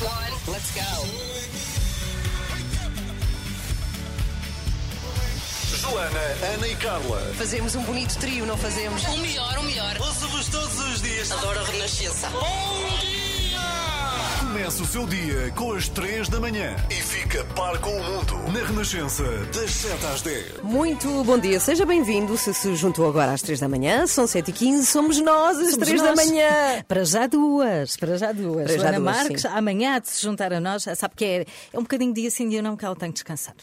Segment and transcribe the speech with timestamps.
[0.00, 0.80] one, let's go.
[5.76, 7.32] Joana, Ana e Carla.
[7.36, 9.02] Fazemos um bonito trio, não fazemos?
[9.04, 9.96] O melhor, o melhor.
[10.00, 11.30] Ouço-vos todos os dias.
[11.32, 12.28] Adoro a Renascença.
[14.40, 16.94] Começa o seu dia com as 3 da manhã e
[17.28, 19.22] fica par com o mundo na Renascença,
[19.54, 20.62] das 7 às 10.
[20.62, 22.38] Muito bom dia, seja bem-vindo.
[22.38, 26.00] Se se juntou agora às 3 da manhã, são 7h15, somos nós às Somos 3
[26.00, 26.26] da nós.
[26.26, 26.82] manhã.
[26.88, 28.64] Para já duas, para já duas.
[28.64, 29.48] Para já Joana duas, Marques, sim.
[29.48, 32.62] amanhã de se juntar a nós, sabe que é, é um bocadinho dia sim, dia
[32.62, 33.54] não, que ela tem que descansar.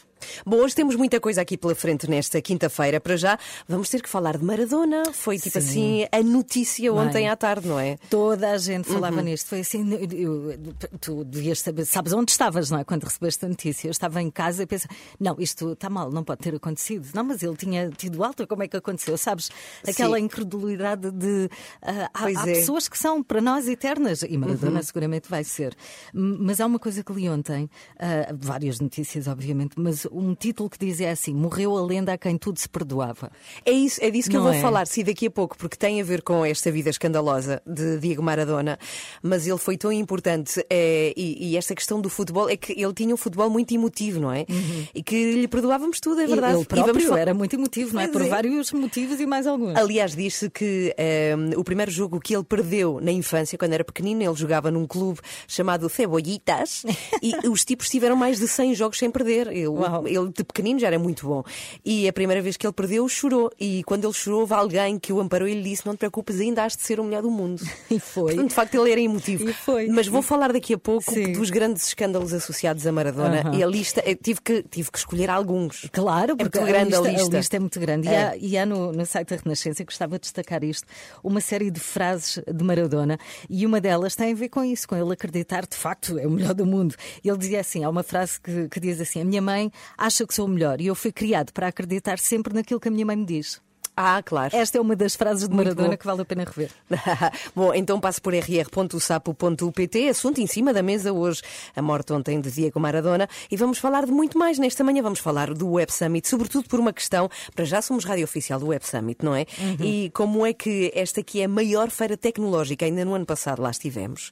[0.44, 3.00] Bom, hoje temos muita coisa aqui pela frente nesta quinta-feira.
[3.00, 5.12] Para já, vamos ter que falar de Maradona.
[5.12, 6.04] Foi tipo Sim.
[6.04, 7.28] assim a notícia ontem Bem.
[7.28, 7.96] à tarde, não é?
[8.10, 9.22] Toda a gente falava Uhum.
[9.22, 9.48] nisto.
[9.48, 10.58] Foi assim, eu- eu-
[11.00, 12.84] tu devias saber, sabes onde estavas, não é?
[12.84, 13.88] Quando recebeste a notícia.
[13.88, 17.08] Eu estava em casa e pensei, não, isto está mal, não pode ter acontecido.
[17.14, 19.16] Não, mas ele tinha tido alta, como é que aconteceu?
[19.16, 19.50] Sabes?
[19.86, 20.24] Aquela Sim.
[20.24, 21.48] incredulidade de.
[21.82, 22.54] ah, há há é.
[22.54, 25.74] pessoas que são para nós eternas e Maradona seguramente vai ser.
[26.12, 30.78] Mas há uma coisa que li ontem, ah, várias notícias, obviamente, mas um título que
[30.78, 33.30] dizia assim: morreu a lenda a quem tudo se perdoava.
[33.64, 34.60] É, isso, é disso que eu Não vou é?
[34.60, 38.22] falar, sim, daqui a pouco, porque tem a ver com esta vida escandalosa de Diego
[38.22, 38.78] Maradona,
[39.22, 42.92] mas ele foi tão importante eh, e, e esta questão do futebol é que ele
[42.94, 44.46] tinha um futebol muito emotivo, não é?
[44.94, 46.54] E que lhe perdoávamos tudo, é verdade.
[46.54, 48.08] Ele E vamos próprio fa- era muito emotivo, não é?
[48.08, 48.28] Por é.
[48.28, 49.76] vários motivos e mais alguns.
[49.76, 54.22] Aliás, disse que ehm, o primeiro jogo que ele perdeu na infância, quando era pequenino,
[54.22, 56.84] ele jogava num clube chamado Cebollitas
[57.22, 59.48] e os tipos tiveram mais de 100 jogos sem perder.
[59.48, 59.95] Ele, Uau.
[60.06, 61.42] Ele de pequenino já era muito bom.
[61.84, 63.50] E a primeira vez que ele perdeu, chorou.
[63.58, 66.40] E quando ele chorou, houve alguém que o amparou e lhe disse: Não te preocupes,
[66.40, 67.62] ainda has de ser o melhor do mundo.
[67.90, 68.32] E foi.
[68.34, 69.48] Portanto, de facto, ele era emotivo.
[69.48, 69.86] E foi.
[69.88, 71.32] Mas vou falar daqui a pouco Sim.
[71.32, 73.40] dos grandes escândalos associados a Maradona.
[73.40, 73.54] Aham.
[73.54, 75.88] E a lista, tive que, tive que escolher alguns.
[75.92, 77.56] Claro, É porque muito grande a a, lista, lista.
[77.56, 78.08] é muito grande.
[78.08, 78.18] E É.
[78.28, 80.86] há, e há no, no site da Renascença, gostava de destacar isto,
[81.22, 84.96] uma série de frases de Maradona e uma delas tem a ver com isso, com
[84.96, 86.94] ele acreditar de facto é o melhor do mundo.
[87.24, 90.34] Ele dizia assim: há uma frase que, que diz assim: A minha mãe acha que
[90.34, 93.16] sou o melhor e eu fui criado para acreditar sempre naquilo que a minha mãe
[93.16, 93.60] me diz.
[93.96, 94.54] Ah, claro.
[94.54, 96.70] Esta é uma das frases de Maradona que vale a pena rever.
[97.56, 101.40] Bom, então passo por rr.sapo.pt, assunto em cima da mesa hoje,
[101.74, 105.02] a morte ontem de Diego Maradona, e vamos falar de muito mais nesta manhã.
[105.02, 108.66] Vamos falar do Web Summit, sobretudo por uma questão, para já somos rádio oficial do
[108.66, 109.46] Web Summit, não é?
[109.80, 113.62] E como é que esta aqui é a maior feira tecnológica, ainda no ano passado
[113.62, 114.30] lá estivemos,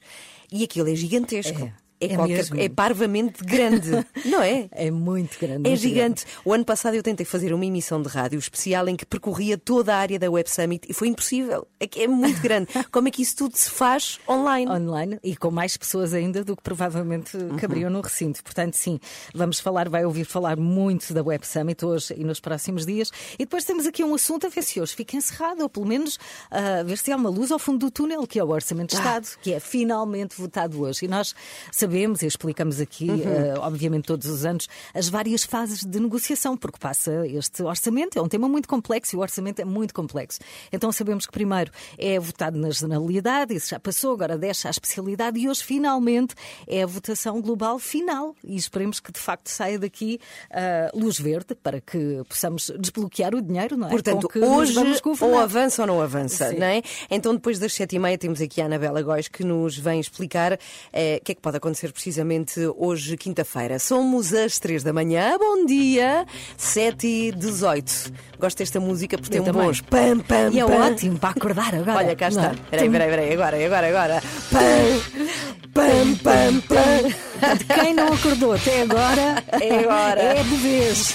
[0.51, 1.59] e aquilo é gigantesco.
[1.63, 1.84] É.
[2.09, 2.59] É, É qualquer- mesmo.
[2.61, 3.89] é parvamente grande,
[4.25, 4.67] não é?
[4.71, 5.67] É muito grande.
[5.67, 6.25] É muito gigante.
[6.43, 9.93] O ano passado eu tentei fazer uma emissão de rádio especial em que percorria toda
[9.95, 11.67] a área da Web Summit e foi impossível.
[11.79, 12.67] É que é muito grande.
[12.91, 14.69] Como é que isso tudo se faz online?
[14.71, 17.57] online e com mais pessoas ainda do que provavelmente Uhum.
[17.57, 18.43] caberiam no recinto.
[18.43, 18.99] Portanto, sim,
[19.33, 23.11] vamos falar, vai ouvir falar muito da Web Summit hoje e nos próximos dias.
[23.35, 26.17] E depois temos aqui um assunto a ver se hoje fica encerrado, ou pelo menos
[26.51, 28.95] a ver se há uma luz ao fundo do túnel, que é o Orçamento de
[28.97, 31.05] Estado, que é finalmente votado hoje.
[31.05, 31.33] E nós
[31.71, 33.21] sabemos e explicamos aqui, Uhum.
[33.23, 38.21] eh, obviamente todos os anos, as várias fases de negociação, porque passa este orçamento, é
[38.21, 40.39] um tema muito complexo e o orçamento é muito complexo.
[40.71, 45.39] Então sabemos que primeiro é votado na generalidade, isso já passou, agora desce à especialidade
[45.39, 46.35] e hoje finalmente
[46.67, 48.35] é a votação global final.
[48.43, 50.19] E esperemos que de facto saia daqui
[50.51, 53.91] ah, luz verde para que possamos desbloquear o dinheiro, não é?
[53.91, 56.57] Portanto, hoje vamos ou avança ou não avança, Sim.
[56.57, 56.81] não é?
[57.09, 60.59] Então, depois das sete e meia, temos aqui a Anabela Góis que nos vem explicar
[60.91, 63.77] eh, o que é que pode acontecer precisamente hoje, quinta-feira.
[63.79, 66.25] Somos às três da manhã, bom dia,
[66.57, 67.91] sete e dezoito.
[68.39, 69.67] Gosto desta música porque Eu tem um também.
[69.67, 70.91] bons pam, pam, E é pam.
[70.91, 71.97] ótimo para acordar agora.
[71.97, 72.53] Olha, cá está.
[72.69, 74.23] Peraí, peraí, peraí, agora, agora, agora.
[74.51, 77.11] Pam, pam, pam, pam.
[77.39, 80.21] Portanto, Quem não acordou até agora É agora.
[80.21, 81.13] é de vez.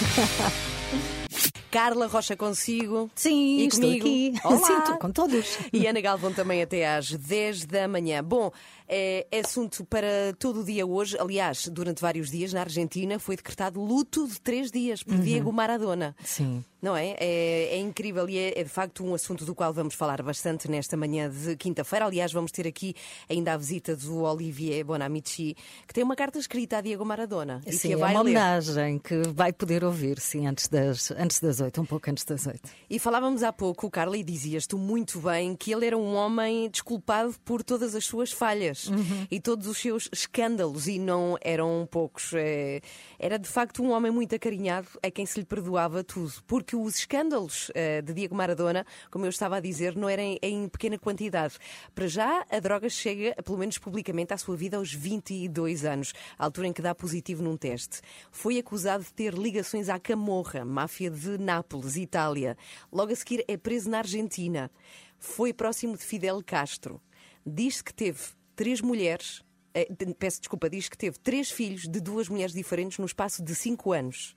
[1.70, 3.10] Carla Rocha consigo.
[3.14, 4.06] Sim, E estou comigo?
[4.06, 4.34] aqui.
[4.44, 4.66] Olá.
[4.66, 5.58] Sim, estou com todos.
[5.72, 8.22] E Ana Galvão também até às 10 da manhã.
[8.24, 8.50] Bom,
[8.88, 11.16] é, é assunto para todo o dia hoje.
[11.18, 16.16] Aliás, durante vários dias na Argentina foi decretado luto de três dias por Diego Maradona.
[16.24, 16.64] Sim.
[16.82, 17.14] Não é?
[17.18, 20.70] É, é incrível e é, é, de facto um assunto do qual vamos falar bastante
[20.70, 22.06] nesta manhã de quinta-feira.
[22.06, 22.94] Aliás, vamos ter aqui
[23.28, 25.54] ainda a visita do Olivier Bonamici,
[25.86, 27.60] que tem uma carta escrita a Diego Maradona.
[27.66, 28.16] e Sim, que é uma ler.
[28.18, 32.46] homenagem que vai poder ouvir, sim, antes das, antes das oito, um pouco antes das
[32.46, 32.68] oito.
[32.88, 36.68] E falávamos há pouco, Carla, e dizias tu muito bem que ele era um homem
[36.70, 39.26] desculpado por todas as suas falhas Uhum.
[39.30, 42.32] e todos os seus escândalos, e não eram poucos.
[42.34, 42.80] É,
[43.18, 46.96] Era de facto um homem muito acarinhado a quem se lhe perdoava tudo, porque os
[46.96, 51.54] escândalos eh, de Diego Maradona, como eu estava a dizer, não eram em, pequena quantidade.
[51.94, 56.68] Para já, a droga chega, pelo menos publicamente, à sua vida aos 22 anos, altura
[56.68, 58.00] em que dá positivo num teste.
[58.30, 62.56] Foi acusado de ter ligações à Camorra, máfia de Nápoles, Itália.
[62.92, 64.70] Logo a seguir é preso na Argentina.
[65.18, 67.00] Foi próximo de Fidel Castro.
[67.44, 68.20] Diz que teve
[68.54, 69.42] três mulheres
[69.74, 69.88] eh,
[70.18, 73.92] peço desculpa, diz que teve três filhos de duas mulheres diferentes no espaço de cinco
[73.92, 74.34] anos.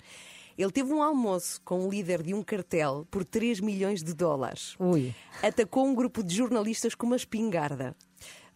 [0.58, 4.76] Ele teve um almoço com o líder de um cartel por 3 milhões de dólares.
[4.80, 5.14] Ui.
[5.42, 7.96] Atacou um grupo de jornalistas com uma espingarda.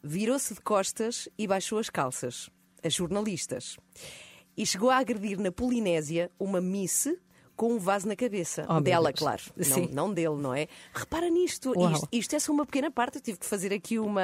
[0.04, 2.50] Virou-se de costas e baixou as calças.
[2.84, 3.78] As jornalistas.
[4.56, 7.08] E chegou a agredir na Polinésia uma miss
[7.58, 8.66] com um vaso na cabeça.
[8.70, 9.42] Oh, Dela, claro.
[9.58, 9.90] Não, Sim.
[9.92, 10.68] não dele, não é?
[10.94, 11.74] Repara nisto.
[11.92, 13.18] Isto, isto é só uma pequena parte.
[13.18, 14.22] Eu tive que fazer aqui uma,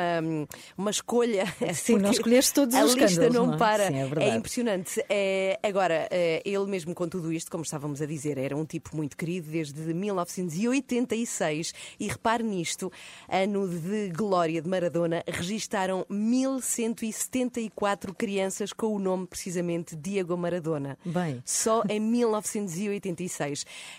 [0.77, 1.45] uma escolha.
[1.73, 3.57] Sim, não escolheste todos a os lista escândalos, não não é?
[3.57, 3.87] para.
[3.87, 4.37] Sim, é verdade.
[4.37, 5.03] impressionante.
[5.09, 8.95] É, agora, é, ele mesmo com tudo isto, como estávamos a dizer, era um tipo
[8.95, 11.73] muito querido desde 1986.
[11.99, 12.91] E repare nisto,
[13.27, 20.99] ano de glória de Maradona, registaram 1174 crianças com o nome precisamente Diego Maradona.
[21.03, 21.41] Bem.
[21.43, 23.22] Só em 1986.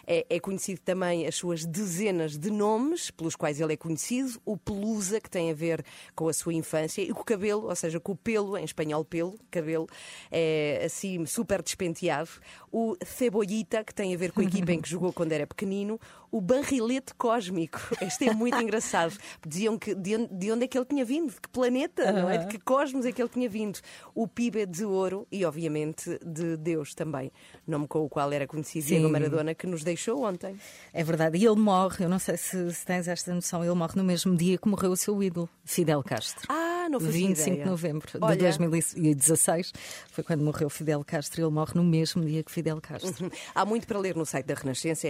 [0.06, 4.56] É, é conhecido também as suas dezenas de nomes pelos quais ele é conhecido, o
[4.56, 5.84] pelusa, que tem a ver
[6.14, 9.04] com a sua infância, e com o cabelo, ou seja, com o pelo, em espanhol
[9.04, 9.86] pelo, cabelo,
[10.30, 12.30] é assim super despenteado,
[12.70, 16.00] o cebollita, que tem a ver com a equipa em que jogou quando era pequenino,
[16.34, 17.78] o barrilete cósmico.
[18.00, 19.16] Este é muito engraçado.
[19.46, 22.28] Diziam que de onde, de onde é que ele tinha vindo, de que planeta, não
[22.28, 22.38] é?
[22.38, 23.78] De que cosmos é que ele tinha vindo.
[24.16, 27.30] O PIB de ouro e, obviamente, de Deus também,
[27.64, 29.08] nome com o qual era conhecido Diego.
[29.08, 30.56] Maradona, que nos deixou ontem.
[30.92, 31.38] É verdade.
[31.38, 34.34] E ele morre, eu não sei se, se tens esta noção, ele morre no mesmo
[34.34, 36.48] dia que morreu o seu ídolo, Fidel Castro.
[36.48, 37.64] Ah, não fazia 25 ideia.
[37.64, 38.36] de novembro Olha.
[38.36, 39.72] de 2016
[40.10, 41.42] foi quando morreu Fidel Castro.
[41.42, 43.30] Ele morre no mesmo dia que Fidel Castro.
[43.54, 45.06] Há muito para ler no site da Renascença,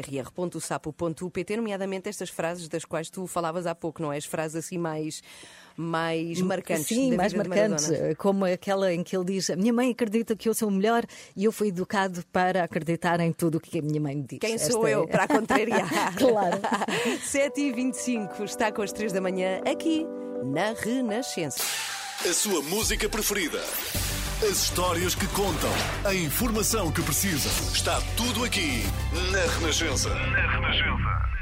[1.14, 4.16] rr.sapo.pt, nomeadamente estas frases das quais tu falavas há pouco, não é?
[4.16, 5.22] As frases assim mais,
[5.76, 6.87] mais marcantes.
[6.87, 8.14] Sim, da mais marcantes, Maradona.
[8.16, 11.05] como aquela em que ele diz: A minha mãe acredita que eu sou o melhor
[11.37, 14.38] e eu fui educado para acreditar em tudo o que a minha mãe me diz.
[14.40, 16.14] Quem Esta sou é- eu para a contrariar?
[16.16, 16.61] Claro.
[17.25, 20.06] 7h25 está com as 3 da manhã aqui
[20.44, 21.62] na Renascença.
[22.28, 23.60] A sua música preferida.
[24.42, 25.70] As histórias que contam.
[26.04, 27.48] A informação que precisa.
[27.72, 28.84] Está tudo aqui
[29.31, 30.08] na Renascença.
[30.12, 31.33] Na Renascença.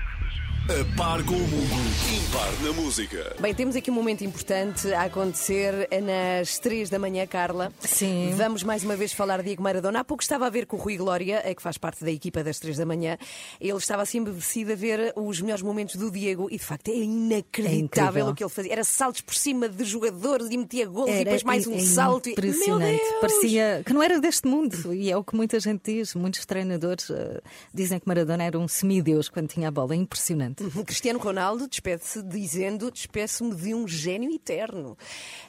[0.69, 1.83] A par com o mundo.
[2.15, 3.35] Impar na música.
[3.41, 7.73] Bem, temos aqui um momento importante a acontecer nas 3 da manhã, Carla.
[7.81, 8.33] Sim.
[8.37, 10.01] Vamos mais uma vez falar de Diego Maradona.
[10.01, 12.45] Há pouco estava a ver com o Rui Glória, eh, que faz parte da equipa
[12.45, 13.19] das 3 da manhã.
[13.61, 16.95] Ele estava assim embevecido a ver os melhores momentos do Diego e de facto é
[16.97, 18.29] inacreditável incrível.
[18.29, 18.73] o que ele fazia.
[18.73, 21.81] Era saltos por cima de jogadores e metia golos e Era depois mais um é
[21.81, 22.29] salto.
[22.29, 22.85] e- Impressionante.
[23.03, 23.21] Meu Deus!
[23.21, 24.95] Parecia que não era deste mundo.
[24.95, 26.15] E é o que muita gente diz.
[26.15, 27.41] Muitos treinadores eh,
[27.75, 29.93] dizem que Maradona era um semideus quando tinha a bola.
[29.95, 30.52] É impressionante.
[30.87, 34.97] Cristiano Ronaldo despede-se dizendo: despeço-me de um gênio eterno.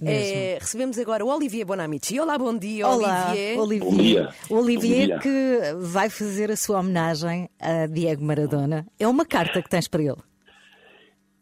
[0.04, 2.20] Eh, recebemos agora o Olivier Bonamici.
[2.20, 3.60] Olá, bom dia, Olá, Olivier.
[3.60, 3.92] Olivier.
[3.92, 4.30] Bom dia.
[4.50, 5.20] O Olivier dia.
[5.20, 8.86] que vai fazer a sua homenagem a Diego Maradona.
[9.00, 10.18] É uma carta que tens para ele.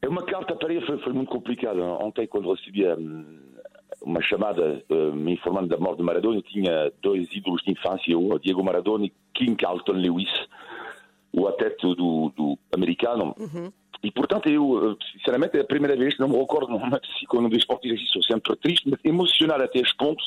[0.01, 1.79] É uma carta para ele foi, foi muito complicada.
[1.79, 3.39] Ontem, quando recebi hum,
[4.01, 8.17] uma chamada hum, me informando da morte de Maradona, eu tinha dois ídolos de infância,
[8.17, 10.29] o Diego Maradona e King Carlton Lewis,
[11.33, 13.35] o atleta do, do americano.
[14.03, 17.57] E, portanto, eu, eh, sinceramente, é a primeira vez não me recordo numa quando do
[17.57, 20.23] esporte sou sempre triste, mas emocionado até este ponto.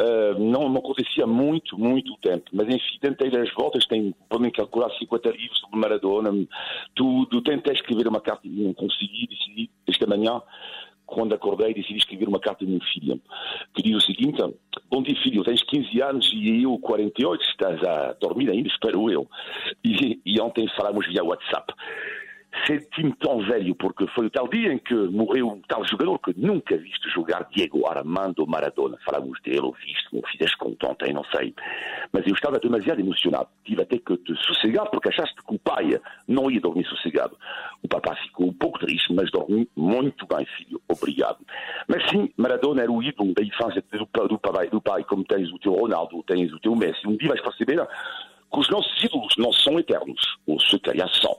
[0.00, 2.50] Uh, não me acontecia muito, muito tempo.
[2.52, 6.30] Mas enfim, tentei as voltas, tenho, podem calcular 50 livros sobre Maradona,
[6.94, 7.40] tudo.
[7.42, 10.42] Tentei escrever uma carta e não consegui, decidi, esta manhã,
[11.12, 13.18] quando acordei, decidi escrever uma carta à minha filha,
[13.74, 14.42] que diz o seguinte:
[14.90, 19.28] Bom dia, filho, tens 15 anos e eu 48, estás a dormir ainda, espero eu.
[19.84, 21.72] E, e ontem falámos via WhatsApp.
[22.66, 26.34] Senti-me tão velho porque foi o tal dia em que morreu um tal jogador que
[26.38, 28.98] nunca viste jogar, Diego Armando Maradona.
[29.04, 31.54] Falamos dele, viste, me fizeste conta ontem, não sei.
[32.12, 33.48] Mas eu estava demasiado emocionado.
[33.64, 37.36] Tive até que te sossegar porque achaste que o pai não ia dormir sossegado.
[37.82, 40.80] O papá ficou um pouco triste, mas dormi muito bem, filho.
[40.88, 41.38] Obrigado.
[41.88, 45.50] Mas sim, Maradona era o ídolo da infância do, do, pai, do pai, como tens
[45.50, 47.06] o teu Ronaldo, tens o teu Messi.
[47.08, 47.86] Um dia vais perceber
[48.52, 51.34] que os nossos ídolos não são eternos, ou se calhar são.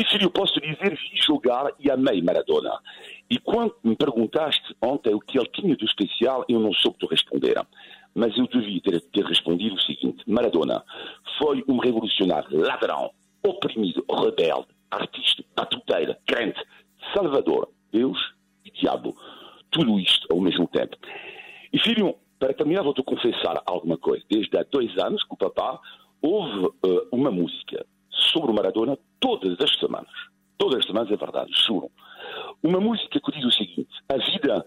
[0.00, 2.70] Sim, filho, eu posso dizer, vi jogar e amei Maradona.
[3.28, 7.06] E quando me perguntaste ontem o que ele tinha de especial, eu não soube te
[7.06, 7.60] responder.
[8.14, 10.82] Mas eu devia ter, ter respondido o seguinte: Maradona
[11.36, 13.10] foi um revolucionário, ladrão,
[13.46, 16.58] oprimido, rebelde, artista, batuteira, crente,
[17.14, 18.18] salvador, Deus
[18.64, 19.14] e diabo.
[19.70, 20.96] Tudo isto ao mesmo tempo.
[21.70, 24.24] E filho, para terminar, vou-te confessar alguma coisa.
[24.30, 25.78] Desde há dois anos que o papá
[26.22, 30.10] houve eh, uma música sobre o Maradona todas as semanas.
[30.58, 31.90] Todas as semanas, é verdade, juro.
[32.62, 34.66] Uma música que diz o seguinte: A vida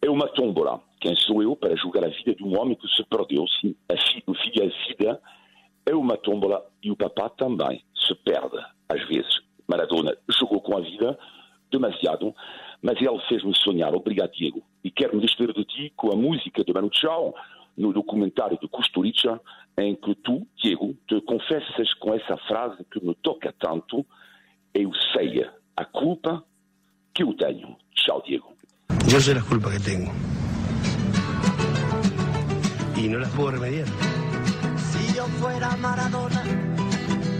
[0.00, 0.80] é uma tómbola.
[1.00, 3.44] Quem sou eu para julgar a vida de um homem que se perdeu?
[3.60, 5.20] Sim, a fi- o filho, a vida
[5.84, 8.56] é uma tómbola e o papá também se perde,
[8.88, 9.40] às vezes.
[9.66, 11.18] Maradona jogou com a vida
[11.70, 12.34] demasiado,
[12.80, 13.94] mas ele fez-me sonhar.
[13.94, 14.62] Obrigado, Diego.
[14.84, 17.34] E quero me despedir de ti com a música de Manu Chao,
[17.76, 19.40] no documentário de Kusturica,
[19.76, 24.06] em que tu, Diego, te confessas com essa frase que me toca tanto:
[24.74, 25.44] Eu sei
[25.76, 26.44] a culpa
[27.14, 27.76] que eu tenho.
[27.94, 28.52] Tchau, Diego.
[29.08, 30.12] Yo sé las culpas que tengo.
[32.96, 33.86] Y no las puedo remediar.
[34.76, 36.42] Si yo fuera Maradona,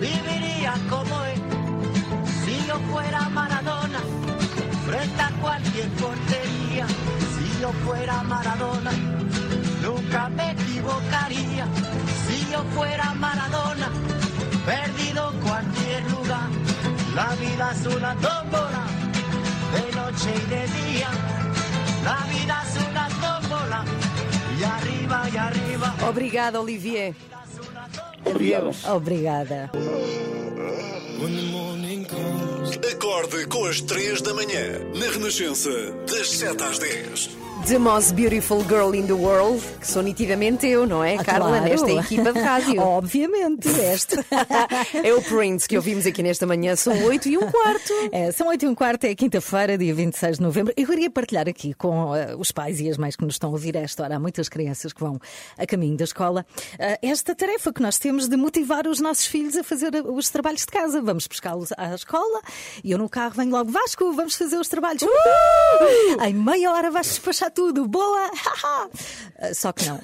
[0.00, 1.40] viviría como él.
[2.26, 4.00] Si yo fuera Maradona,
[4.86, 6.86] frente a cualquier portería.
[6.88, 8.90] Si yo fuera Maradona,
[9.82, 11.66] nunca me equivocaría.
[12.26, 13.90] Si yo fuera Maradona,
[14.64, 16.48] perdido cualquier lugar.
[17.14, 18.84] La vida es una tómbola,
[19.74, 21.10] de noche y de día.
[22.04, 23.84] La vida es una tómbola,
[24.58, 25.94] y arriba y arriba.
[26.08, 27.14] Obrigada, Olivier.
[28.24, 28.70] Obrigado.
[28.88, 29.70] Obrigada.
[32.92, 35.70] Acorde com as 3 da manhã, na Renascença,
[36.08, 37.30] das 7 às 10.
[37.68, 41.48] The most beautiful girl in the world, que sou nitidamente eu, não é, Ah, Carla,
[41.48, 41.64] claro.
[41.64, 42.80] nesta equipa de rádio.
[42.82, 44.24] Obviamente, esta.
[45.02, 47.92] é o Prince que ouvimos aqui nesta manhã, são 8 e um quarto.
[48.10, 50.74] É, são 8 e um quarto, é quinta-feira, dia 26 de novembro.
[50.76, 53.52] Eu queria partilhar aqui com eh, os pais e as mães que nos estão a
[53.52, 54.16] ouvir a esta hora.
[54.16, 55.18] Há muitas crianças que vão
[55.56, 56.44] a caminho da escola.
[56.78, 60.28] eh, esta tarefa que nós temos de motivar os nossos filhos a fazer eh, os
[60.30, 61.00] trabalhos de casa.
[61.00, 62.40] Vamos pescá-los à escola
[62.82, 65.02] e eu no carro venho logo, Vasco, vamos fazer os trabalhos.
[65.02, 66.22] Uh!
[66.24, 67.86] Em meia hora vais despachar tudo.
[67.86, 68.30] Boa!
[69.38, 70.00] Eh, Só que não.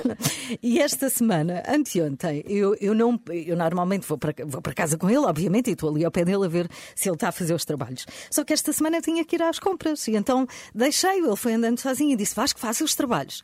[0.62, 5.08] e esta semana, anteontem, eu, eu não eu normalmente vou para, vou para casa com
[5.08, 7.54] ele, obviamente, e estou ali ao pé dele a ver se ele está a fazer
[7.54, 8.06] os trabalhos.
[8.30, 11.54] Só que esta semana eu tinha que ir às compras e então deixei-o, ele foi
[11.54, 13.42] andando sozinho e disse: Vasco, faça os trabalhos.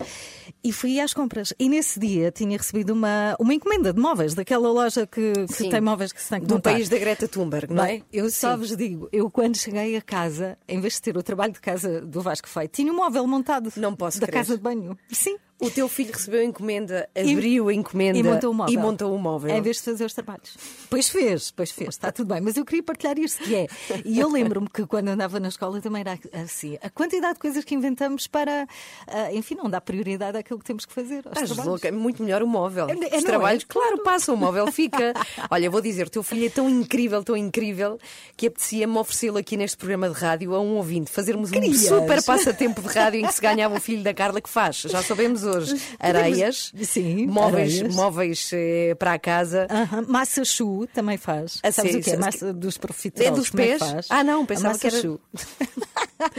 [0.66, 1.52] E fui às compras.
[1.58, 5.80] E nesse dia tinha recebido uma, uma encomenda de móveis, daquela loja que, que tem
[5.80, 6.72] móveis que se tem que Do montar.
[6.72, 8.02] país da Greta Thunberg, não é?
[8.12, 8.58] Eu só Sim.
[8.58, 12.00] vos digo, eu quando cheguei a casa, em vez de ter o trabalho de casa
[12.00, 13.72] do Vasco feito, tinha um móvel montado.
[13.76, 14.38] Não posso Da crer.
[14.40, 14.96] casa de banho.
[15.10, 15.36] Sim.
[15.58, 18.74] O teu filho recebeu a encomenda, abriu a encomenda E montou o móvel.
[18.74, 19.56] e montou o móvel.
[19.56, 20.54] Em vez de fazer os trabalhos.
[20.90, 22.42] Pois fez, pois fez, está tudo bem.
[22.42, 23.66] Mas eu queria partilhar isto que é.
[24.04, 26.76] E eu lembro-me que quando andava na escola também era assim.
[26.82, 28.68] A quantidade de coisas que inventamos para,
[29.06, 31.20] ah, enfim, não dar prioridade àquilo que temos que fazer.
[31.20, 31.64] Estás trabalhos.
[31.66, 32.88] louca, é muito melhor o móvel.
[32.90, 33.66] É- é, Os não trabalhos, é?
[33.66, 35.14] claro, passa, o móvel fica.
[35.50, 37.98] Olha, vou dizer, o teu filho é tão incrível, tão incrível,
[38.36, 42.82] que apetecia-me oferecê-lo aqui neste programa de rádio a um ouvinte, fazermos um super passatempo
[42.82, 44.76] de rádio em que se ganhava o filho da Carla que faz.
[44.82, 45.80] Já sabemos hoje.
[45.98, 47.94] Areias, Sim, móveis, areias.
[47.94, 49.66] móveis eh, para a casa.
[49.70, 51.58] Aham, Massa chu também faz.
[51.62, 52.12] A Sabes sério, o que é?
[52.18, 53.32] sabes Massa dos profiteroles.
[53.32, 53.78] É dos pés?
[53.78, 54.06] faz?
[54.10, 55.20] Ah, não, pensava massa que era- chu.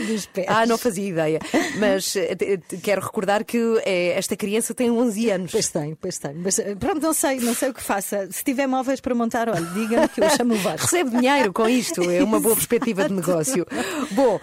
[0.08, 0.46] dos pés.
[0.50, 1.40] Ah, não fazia ideia.
[1.80, 5.52] Mas eh, te- te- quero recordar que eh, esta criança tem 11 anos.
[5.52, 6.34] Pois tem, pois tem.
[6.36, 8.28] Mas eh, pronto, não sei, não sei o que faça.
[8.32, 10.82] Se tiver móveis para montar, olha, diga-me que eu chamo o Vasco.
[10.88, 13.66] Recebe dinheiro com isto, é uma boa perspectiva de negócio.
[14.12, 14.40] Bom,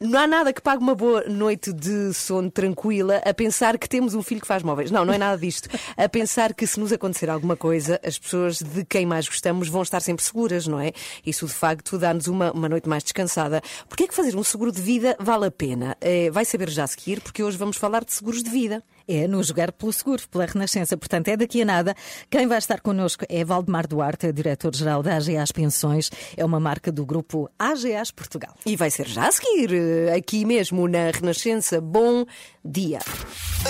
[0.00, 4.14] não há nada que pague uma boa noite de sono tranquila a pensar que temos
[4.14, 4.90] um filho que faz móveis.
[4.90, 5.70] Não, não é nada disto.
[5.96, 9.80] A pensar que se nos acontecer alguma coisa, as pessoas de quem mais gostamos vão
[9.80, 10.92] estar sempre seguras, não é?
[11.24, 13.62] Isso de facto dá-nos uma, uma noite mais descansada.
[13.88, 15.96] Porquê é que fazer um seguro de vida vale a pena?
[15.98, 18.84] É, vai saber já a seguir, porque hoje vamos falar de seguros de vida.
[19.08, 20.96] É no Jogar pelo Seguro, pela Renascença.
[20.96, 21.94] Portanto, é daqui a nada.
[22.30, 26.10] Quem vai estar connosco é Valdemar Duarte, é diretor-geral da AGAs Pensões.
[26.36, 28.54] É uma marca do grupo AGAs Portugal.
[28.66, 31.80] E vai ser já a seguir, eh, aqui mesmo na Renascença.
[31.80, 32.26] Bom
[32.64, 32.98] dia.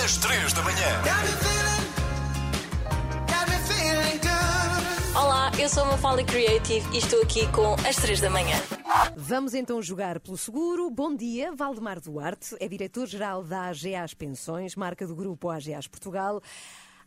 [0.03, 2.06] Às 3 da manhã.
[5.59, 8.55] Eu sou a Mafalda Creative e estou aqui com as 3 da manhã.
[9.15, 10.89] Vamos então jogar pelo seguro.
[10.91, 16.41] Bom dia, Valdemar Duarte, é diretor-geral da AGAs Pensões, marca do grupo AGAs Portugal.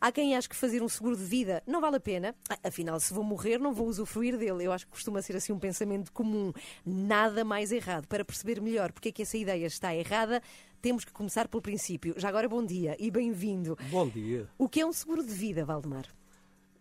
[0.00, 2.34] Há quem ache que fazer um seguro de vida não vale a pena.
[2.48, 4.64] Ah, Afinal, se vou morrer, não vou usufruir dele.
[4.64, 6.52] Eu acho que costuma ser assim um pensamento comum.
[6.84, 8.08] Nada mais errado.
[8.08, 10.42] Para perceber melhor porque é que essa ideia está errada,
[10.82, 12.14] temos que começar pelo princípio.
[12.16, 13.78] Já agora, bom dia e bem-vindo.
[13.90, 14.48] Bom dia.
[14.58, 16.06] O que é um seguro de vida, Valdemar?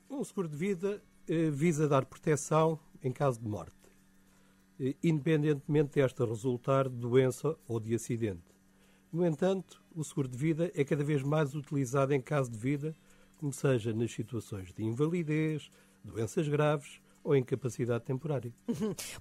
[0.09, 1.03] Um seguro de vida
[1.51, 3.74] visa dar proteção em caso de morte,
[4.79, 8.43] eh, independentemente desta resultar de doença ou de acidente.
[9.12, 12.95] No entanto, o seguro de vida é cada vez mais utilizado em caso de vida,
[13.38, 15.71] como seja nas situações de invalidez,
[16.03, 18.53] doenças graves ou incapacidade temporária.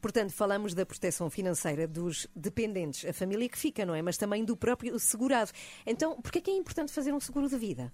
[0.01, 4.03] Portanto, falamos da proteção financeira dos dependentes, a família que fica, não é?
[4.03, 5.51] Mas também do próprio segurado.
[5.87, 7.93] Então, porquê é que é importante fazer um seguro de vida?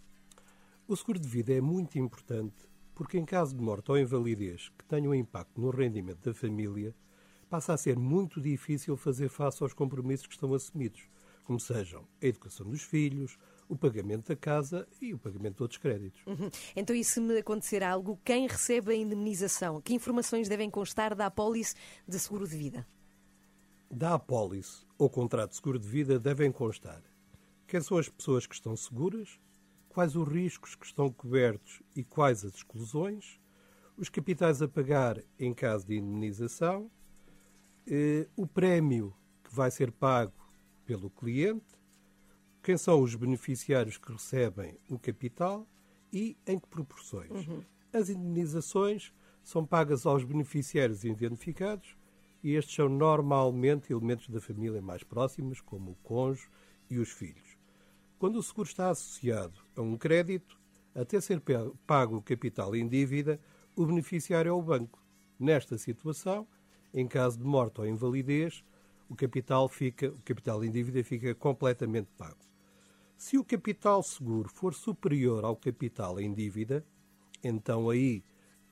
[0.86, 4.84] O seguro de vida é muito importante porque, em caso de morte ou invalidez que
[4.84, 6.94] tenha um impacto no rendimento da família,
[7.50, 11.02] passa a ser muito difícil fazer face aos compromissos que estão assumidos,
[11.44, 15.78] como sejam a educação dos filhos, o pagamento da casa e o pagamento de outros
[15.78, 16.20] créditos.
[16.26, 16.50] Uhum.
[16.74, 19.80] Então, e se me acontecer algo, quem recebe a indemnização?
[19.80, 21.74] Que informações devem constar da apólice
[22.06, 22.86] de seguro de vida?
[23.90, 27.02] Da apólice ou contrato de seguro de vida devem constar
[27.66, 29.40] quem são as pessoas que estão seguras,
[29.94, 33.40] quais os riscos que estão cobertos e quais as exclusões,
[33.96, 36.90] os capitais a pagar em caso de indemnização,
[37.86, 40.34] eh, o prémio que vai ser pago
[40.84, 41.78] pelo cliente,
[42.60, 45.64] quem são os beneficiários que recebem o capital
[46.12, 47.46] e em que proporções.
[47.46, 47.62] Uhum.
[47.92, 51.96] As indemnizações são pagas aos beneficiários identificados
[52.42, 56.48] e estes são normalmente elementos da família mais próximos, como o cônjuge
[56.90, 57.53] e os filhos.
[58.24, 60.58] Quando o seguro está associado a um crédito,
[60.94, 61.42] até ser
[61.86, 63.38] pago o capital em dívida,
[63.76, 64.98] o beneficiário é o banco.
[65.38, 66.48] Nesta situação,
[66.94, 68.64] em caso de morte ou invalidez,
[69.10, 72.38] o capital fica, o capital em dívida fica completamente pago.
[73.14, 76.82] Se o capital seguro for superior ao capital em dívida,
[77.42, 78.24] então aí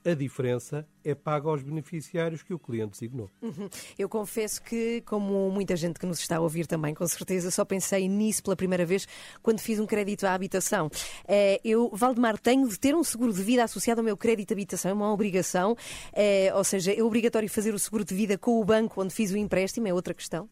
[0.04, 3.30] a diferença é paga aos beneficiários que o cliente designou.
[3.40, 3.68] Uhum.
[3.99, 7.64] Eu confesso que, como muita gente que nos está a ouvir também, com certeza, só
[7.64, 9.06] pensei nisso pela primeira vez
[9.42, 10.90] quando fiz um crédito à habitação.
[11.26, 14.54] É, eu, Valdemar, tenho de ter um seguro de vida associado ao meu crédito de
[14.54, 15.76] habitação, é uma obrigação.
[16.12, 19.30] É, ou seja, é obrigatório fazer o seguro de vida com o banco onde fiz
[19.30, 20.49] o empréstimo, é outra questão?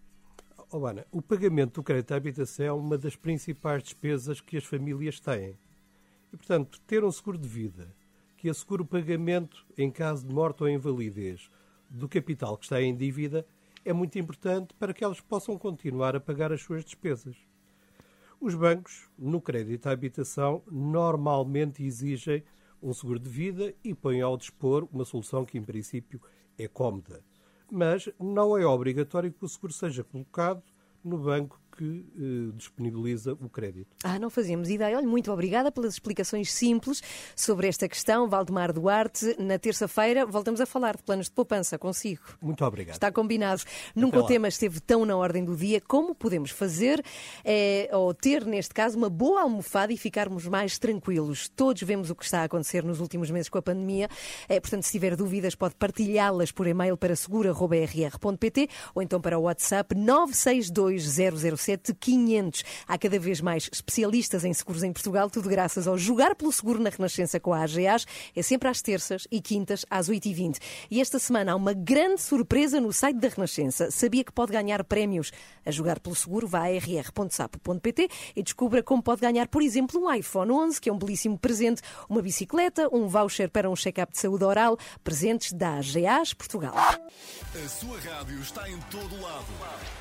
[0.72, 4.64] Oh, Ana, o pagamento do crédito à habitação é uma das principais despesas que as
[4.64, 5.58] famílias têm.
[6.32, 7.92] E, portanto, ter um seguro de vida
[8.40, 11.50] que assegure o pagamento, em caso de morte ou invalidez,
[11.90, 13.46] do capital que está em dívida
[13.84, 17.36] é muito importante para que elas possam continuar a pagar as suas despesas.
[18.40, 22.42] Os bancos, no crédito à habitação, normalmente exigem
[22.82, 26.18] um seguro de vida e põem ao dispor uma solução que, em princípio,
[26.56, 27.22] é cómoda.
[27.70, 30.62] Mas não é obrigatório que o seguro seja colocado
[31.04, 33.96] no banco que eh, disponibiliza o crédito.
[34.04, 34.98] Ah, não fazíamos ideia.
[34.98, 37.02] Olha, muito obrigada pelas explicações simples
[37.34, 38.28] sobre esta questão.
[38.28, 42.20] Valdemar Duarte, na terça-feira voltamos a falar de planos de poupança consigo.
[42.42, 42.96] Muito obrigado.
[42.96, 43.62] Está combinado.
[43.96, 45.80] Nunca o tema esteve tão na ordem do dia.
[45.80, 47.02] Como podemos fazer,
[47.42, 51.48] é, ou ter, neste caso, uma boa almofada e ficarmos mais tranquilos?
[51.48, 54.06] Todos vemos o que está a acontecer nos últimos meses com a pandemia.
[54.50, 59.42] É, portanto, se tiver dúvidas, pode partilhá-las por e-mail para segura.rr.pt ou então para o
[59.42, 61.04] WhatsApp 962
[61.76, 62.62] 500.
[62.86, 66.80] Há cada vez mais especialistas em seguros em Portugal, tudo graças ao Jogar pelo Seguro
[66.80, 68.06] na Renascença com a AGAs.
[68.34, 70.58] É sempre às terças e quintas às 8h20.
[70.90, 73.90] E esta semana há uma grande surpresa no site da Renascença.
[73.90, 75.30] Sabia que pode ganhar prémios?
[75.64, 80.12] A Jogar pelo Seguro, vá a rr.sapo.pt e descubra como pode ganhar, por exemplo, um
[80.12, 84.18] iPhone 11, que é um belíssimo presente, uma bicicleta, um voucher para um check-up de
[84.18, 86.74] saúde oral, presentes da AGAs Portugal.
[86.74, 89.46] A sua rádio está em todo lado.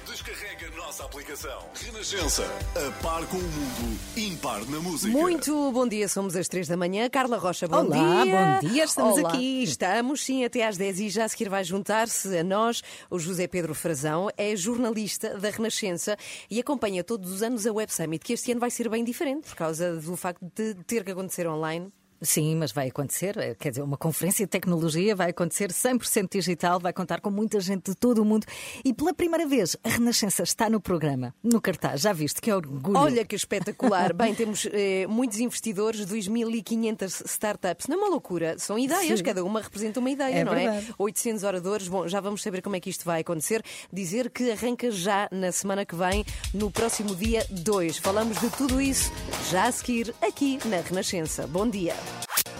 [0.06, 1.59] Descarrega a nossa aplicação.
[1.74, 2.44] Renascença,
[2.76, 5.12] a par com o mundo, impar na música.
[5.12, 7.10] Muito bom dia, somos às três da manhã.
[7.10, 8.60] Carla Rocha, bom Olá, dia.
[8.62, 9.30] bom dia, estamos Olá.
[9.30, 9.64] aqui.
[9.64, 13.48] Estamos, sim, até às 10 e já a seguir vai juntar-se a nós o José
[13.48, 16.18] Pedro Frazão, é jornalista da Renascença
[16.50, 19.48] e acompanha todos os anos a Web Summit, que este ano vai ser bem diferente
[19.48, 21.92] por causa do facto de ter que acontecer online.
[22.22, 23.38] Sim, mas vai acontecer.
[23.38, 27.60] Eh, quer dizer, uma conferência de tecnologia vai acontecer 100% digital, vai contar com muita
[27.60, 28.46] gente de todo o mundo.
[28.84, 32.02] E pela primeira vez, a Renascença está no programa, no cartaz.
[32.02, 32.98] Já viste que é orgulho.
[32.98, 34.14] Olha que espetacular.
[34.14, 37.88] Bem, temos eh, muitos investidores, 2.500 startups.
[37.88, 39.26] Não é uma loucura, são ideias, Sim.
[39.26, 40.88] cada uma representa uma ideia, É não verdade.
[40.90, 40.94] é?
[40.98, 41.88] 800 oradores.
[41.88, 43.64] Bom, já vamos saber como é que isto vai acontecer.
[43.92, 47.98] Dizer que arranca já na semana que vem, no próximo dia 2.
[47.98, 49.12] Falamos de tudo isso
[49.50, 51.48] já a seguir aqui na Renascença.
[51.48, 51.96] Bom dia.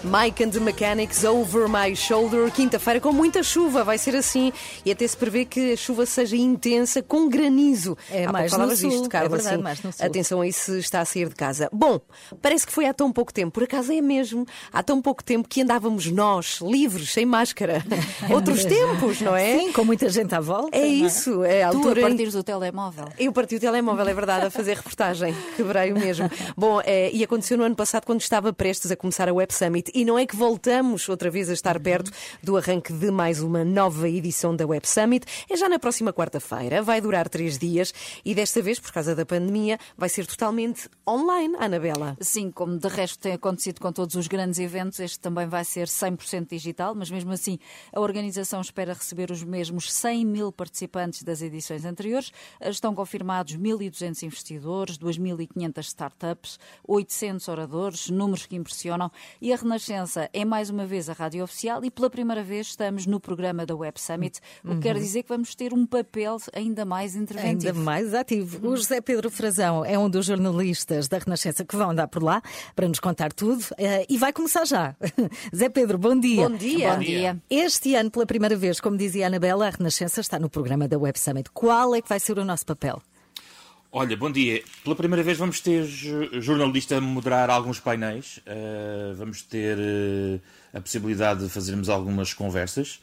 [0.02, 4.50] Mike and the Mechanics Over My Shoulder, quinta-feira com muita chuva, vai ser assim.
[4.84, 7.98] E até se prevê que a chuva seja intensa com granizo.
[8.10, 9.62] É Há mais no sul, disto, é Carla, verdade, sim.
[9.62, 10.06] mais no sul.
[10.06, 11.68] Atenção aí se está a sair de casa.
[11.70, 12.00] Bom,
[12.40, 15.46] parece que foi há tão pouco tempo, por acaso é mesmo, há tão pouco tempo
[15.46, 17.84] que andávamos nós, livres, sem máscara.
[18.32, 19.58] Outros tempos, não é?
[19.58, 20.74] Sim, com muita gente à volta.
[20.76, 22.00] É não isso, é a Tu a altura.
[22.00, 23.04] em- partires do telemóvel.
[23.18, 25.34] eu parti o telemóvel, é verdade, a fazer reportagem.
[25.56, 26.30] Quebrei o mesmo.
[26.56, 29.89] Bom, eh, e aconteceu no ano passado quando estava prestes a começar a Web Summit.
[29.92, 33.64] E não é que voltamos outra vez a estar perto do arranque de mais uma
[33.64, 35.26] nova edição da Web Summit.
[35.48, 36.80] É já na próxima quarta-feira.
[36.80, 37.92] Vai durar três dias.
[38.24, 42.16] E desta vez, por causa da pandemia, vai ser totalmente online, Anabela.
[42.20, 45.88] Sim, como de resto tem acontecido com todos os grandes eventos, este também vai ser
[45.88, 47.58] 100% digital, mas mesmo assim
[47.92, 52.30] a organização espera receber os mesmos 100 mil participantes das edições anteriores.
[52.60, 60.28] Estão confirmados 1.200 investidores, 2.500 startups, 800 oradores, números que impressionam e a Renascença Renascença
[60.34, 63.74] é mais uma vez a rádio oficial e pela primeira vez estamos no programa da
[63.74, 67.68] Web Summit, o que quer dizer que vamos ter um papel ainda mais interventivo.
[67.68, 68.68] Ainda mais ativo.
[68.68, 72.42] O José Pedro Frazão é um dos jornalistas da Renascença que vão andar por lá
[72.76, 74.94] para nos contar tudo eh, e vai começar já.
[75.54, 76.46] Zé Pedro, bom dia.
[76.46, 76.92] Bom dia.
[76.92, 77.42] Bom dia.
[77.48, 80.98] Este ano, pela primeira vez, como dizia a Anabela, a Renascença está no programa da
[80.98, 81.50] Web Summit.
[81.54, 83.00] Qual é que vai ser o nosso papel?
[83.92, 84.62] Olha, bom dia.
[84.84, 88.38] Pela primeira vez vamos ter jornalista a moderar alguns painéis.
[88.38, 90.40] Uh, vamos ter uh,
[90.72, 93.00] a possibilidade de fazermos algumas conversas.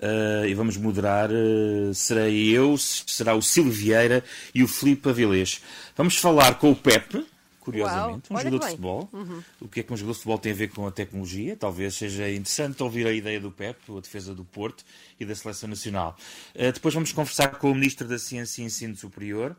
[0.00, 1.28] Uh, e vamos moderar,
[1.94, 4.24] serei eu, será o Silvio Vieira
[4.54, 5.60] e o Filipe Avilés.
[5.94, 7.22] Vamos falar com o Pepe,
[7.60, 8.84] curiosamente, Uau, um jogador de bem.
[8.86, 9.02] Uhum.
[9.02, 9.10] futebol.
[9.60, 11.54] O que é que um jogador de futebol tem a ver com a tecnologia?
[11.54, 14.86] Talvez seja interessante ouvir a ideia do Pepe, a defesa do Porto
[15.20, 16.16] e da Seleção Nacional.
[16.54, 19.54] Uh, depois vamos conversar com o Ministro da Ciência e Ensino Superior.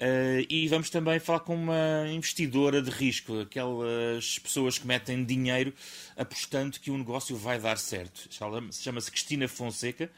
[0.00, 5.72] Uh, e vamos também falar com uma investidora de risco, aquelas pessoas que metem dinheiro
[6.16, 8.28] apostando que o negócio vai dar certo.
[8.72, 10.10] Chama-se Cristina Fonseca.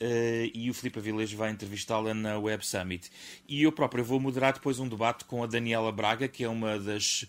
[0.00, 3.10] uh, e o Filipe Avilés vai entrevistá-la na Web Summit.
[3.46, 6.78] E eu próprio vou moderar depois um debate com a Daniela Braga, que é uma
[6.78, 7.26] das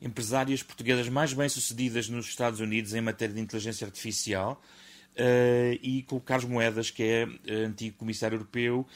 [0.00, 4.62] empresárias portuguesas mais bem-sucedidas nos Estados Unidos em matéria de inteligência artificial,
[5.16, 7.28] uh, e com o Carlos Moedas, que é
[7.64, 8.86] antigo comissário europeu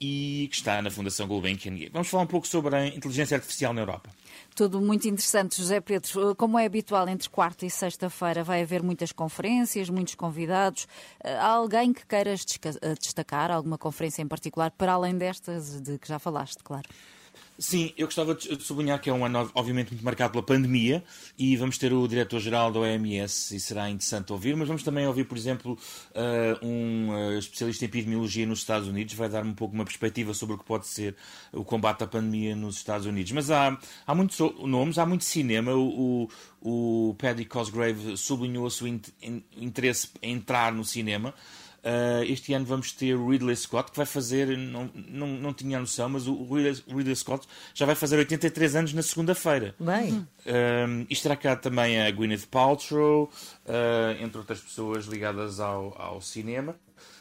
[0.00, 1.74] e que está na Fundação Gulbenkian.
[1.92, 4.10] Vamos falar um pouco sobre a inteligência artificial na Europa.
[4.54, 6.34] Tudo muito interessante, José Pedro.
[6.34, 10.86] Como é habitual, entre quarta e sexta-feira vai haver muitas conferências, muitos convidados.
[11.22, 12.44] Eh, Há alguém que queiras
[12.82, 16.88] eh, destacar, alguma conferência em particular, para além destas de que já falaste, claro?
[17.60, 21.02] Sim, eu gostava de sublinhar que é um ano, obviamente, muito marcado pela pandemia
[21.36, 25.24] e vamos ter o diretor-geral da OMS e será interessante ouvir, mas vamos também ouvir,
[25.24, 25.76] por exemplo,
[26.12, 30.32] uh, um uh, especialista em epidemiologia nos Estados Unidos, vai dar um pouco uma perspectiva
[30.34, 31.16] sobre o que pode ser
[31.52, 33.32] o combate à pandemia nos Estados Unidos.
[33.32, 35.72] Mas há, há muitos nomes, há muito cinema.
[35.74, 36.28] O,
[36.62, 41.34] o, o Paddy Cosgrave sublinhou o seu in- in- interesse em entrar no cinema.
[41.78, 45.78] Uh, este ano vamos ter o Ridley Scott, que vai fazer, não, não, não tinha
[45.78, 49.74] noção, mas o Ridley, Ridley Scott já vai fazer 83 anos na segunda-feira.
[49.78, 53.30] Bem, Um, e estará cá também a Gwyneth Paltrow,
[53.66, 56.74] uh, entre outras pessoas ligadas ao, ao cinema.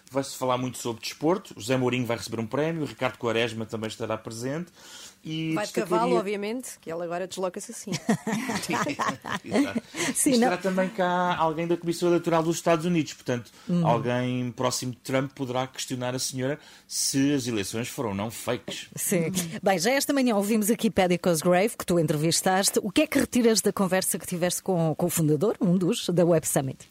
[0.10, 1.54] Vai-se falar muito sobre desporto.
[1.58, 4.72] O José Mourinho vai receber um prémio, o Ricardo Quaresma também estará presente.
[5.24, 7.92] E Vai de destacaria- cavalo, obviamente, que ele agora desloca-se assim.
[10.14, 13.14] Sim, não- estará também cá alguém da Comissão Eleitoral dos Estados Unidos.
[13.14, 13.52] Portanto,
[13.84, 18.88] alguém próximo de Trump poderá questionar a senhora se as eleições foram não fakes.
[18.96, 19.32] sim.
[19.62, 22.80] Bem, já esta manhã ouvimos aqui Paddy Cosgrave, que tu entrevistaste.
[22.82, 26.08] O que é que retiras da conversa que tiveste com, com o fundador, um dos,
[26.10, 26.88] da Web Summit?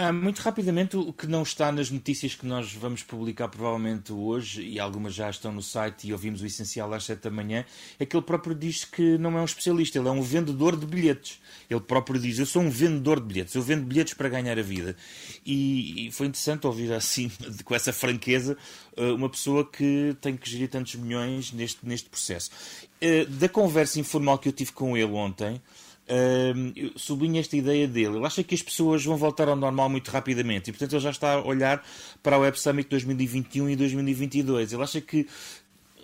[0.00, 4.62] Ah, muito rapidamente, o que não está nas notícias que nós vamos publicar provavelmente hoje,
[4.62, 7.64] e algumas já estão no site e ouvimos o essencial às 7 da manhã,
[7.98, 10.86] é que ele próprio diz que não é um especialista, ele é um vendedor de
[10.86, 11.40] bilhetes.
[11.68, 14.62] Ele próprio diz: Eu sou um vendedor de bilhetes, eu vendo bilhetes para ganhar a
[14.62, 14.94] vida.
[15.44, 17.28] E, e foi interessante ouvir assim,
[17.64, 18.56] com essa franqueza,
[18.96, 22.52] ah, uma pessoa que tem que gerir tantos milhões neste, neste processo.
[23.02, 25.60] Ah, Da conversa informal que eu tive com ele ontem.
[26.74, 28.16] Eu sublinho esta ideia dele.
[28.16, 31.10] Ele acha que as pessoas vão voltar ao normal muito rapidamente e, portanto, ele já
[31.10, 31.84] está a olhar
[32.22, 34.72] para a Web Summit 2021 e 2022.
[34.72, 35.26] Ele acha que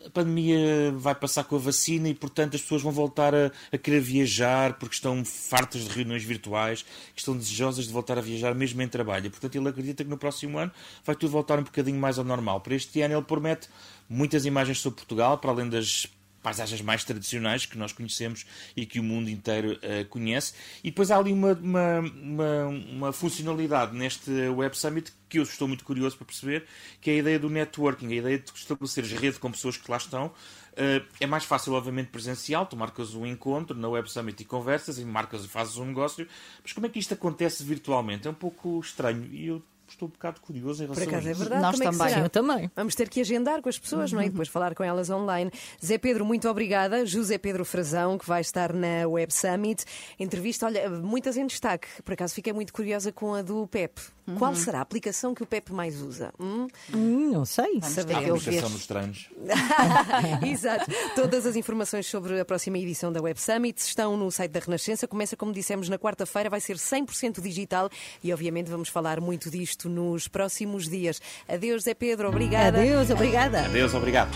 [0.04, 3.78] a pandemia vai passar com a vacina e, portanto, as pessoas vão voltar a, a
[3.78, 6.82] querer viajar porque estão fartas de reuniões virtuais,
[7.14, 9.26] que estão desejosas de voltar a viajar mesmo em trabalho.
[9.26, 10.70] E, portanto, ele acredita que no próximo ano
[11.04, 12.60] vai tudo voltar um bocadinho mais ao normal.
[12.60, 13.68] Para este ano, ele promete
[14.08, 16.06] muitas imagens sobre Portugal, para além das
[16.44, 18.44] paisagens mais tradicionais que nós conhecemos
[18.76, 20.52] e que o mundo inteiro eh, conhece.
[20.84, 25.66] E depois há ali uma, uma, uma, uma funcionalidade neste Web Summit que eu estou
[25.66, 26.66] muito curioso para perceber,
[27.00, 29.96] que é a ideia do networking, a ideia de estabeleceres rede com pessoas que lá
[29.96, 30.30] estão.
[30.76, 34.98] Eh, é mais fácil, obviamente, presencial, tu marcas um encontro na Web Summit e conversas,
[34.98, 36.28] e marcas e fazes um negócio,
[36.62, 38.28] mas como é que isto acontece virtualmente?
[38.28, 41.28] É um pouco estranho e eu estou um bocado curioso em Por relação acaso a
[41.28, 41.40] é isso.
[41.40, 41.62] verdade.
[41.62, 42.08] Nós Como é que também.
[42.14, 42.24] será?
[42.26, 42.70] Eu também.
[42.74, 44.26] Vamos ter que agendar com as pessoas, não é?
[44.26, 45.50] E depois falar com elas online.
[45.84, 47.04] Zé Pedro, muito obrigada.
[47.06, 49.84] José Pedro Frazão, que vai estar na Web Summit.
[50.18, 51.86] Entrevista, olha, muitas em destaque.
[52.04, 54.00] Por acaso fiquei muito curiosa com a do PEP.
[54.38, 56.32] Qual será a aplicação que o PEP mais usa?
[56.40, 56.66] Hum?
[56.94, 57.78] Hum, não sei.
[57.78, 58.14] Vamos Saber.
[58.14, 59.28] A aplicação nos treinos.
[60.46, 60.90] Exato.
[61.14, 65.06] Todas as informações sobre a próxima edição da Web Summit estão no site da Renascença.
[65.06, 67.90] Começa, como dissemos, na quarta-feira, vai ser 100% digital
[68.22, 71.20] e, obviamente, vamos falar muito disto nos próximos dias.
[71.48, 72.28] Adeus, Zé Pedro.
[72.28, 72.78] Obrigada.
[72.80, 73.64] Adeus, obrigada.
[73.64, 74.30] Adeus, obrigado.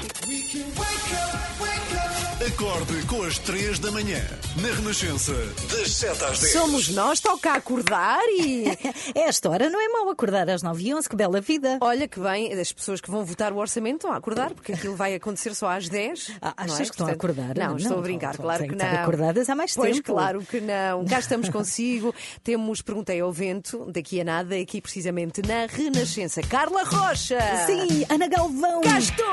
[2.52, 4.20] Acorde com as 3 da manhã.
[4.62, 5.32] Na Renascença,
[5.70, 6.52] das 7 às 10.
[6.52, 8.64] Somos nós, toca acordar e.
[9.14, 11.78] Esta hora não é mau acordar às 9 e 11, que bela vida.
[11.80, 14.94] Olha que bem, as pessoas que vão votar o orçamento estão a acordar, porque aquilo
[14.96, 16.32] vai acontecer só às 10.
[16.40, 16.84] Ah, não achas é?
[16.84, 17.54] que estão a Portanto, acordar?
[17.58, 18.87] Não, Não, estou a não, brincar, estão- claro que que não.
[19.02, 20.12] acordadas há mais pois, tempo.
[20.12, 21.04] claro que não.
[21.04, 22.14] Cá estamos consigo.
[22.42, 26.40] Temos Perguntei ao Vento, daqui a nada, aqui precisamente na Renascença.
[26.42, 27.38] Carla Rocha!
[27.66, 28.80] Sim, Ana Galvão.
[28.80, 29.28] Cá estou!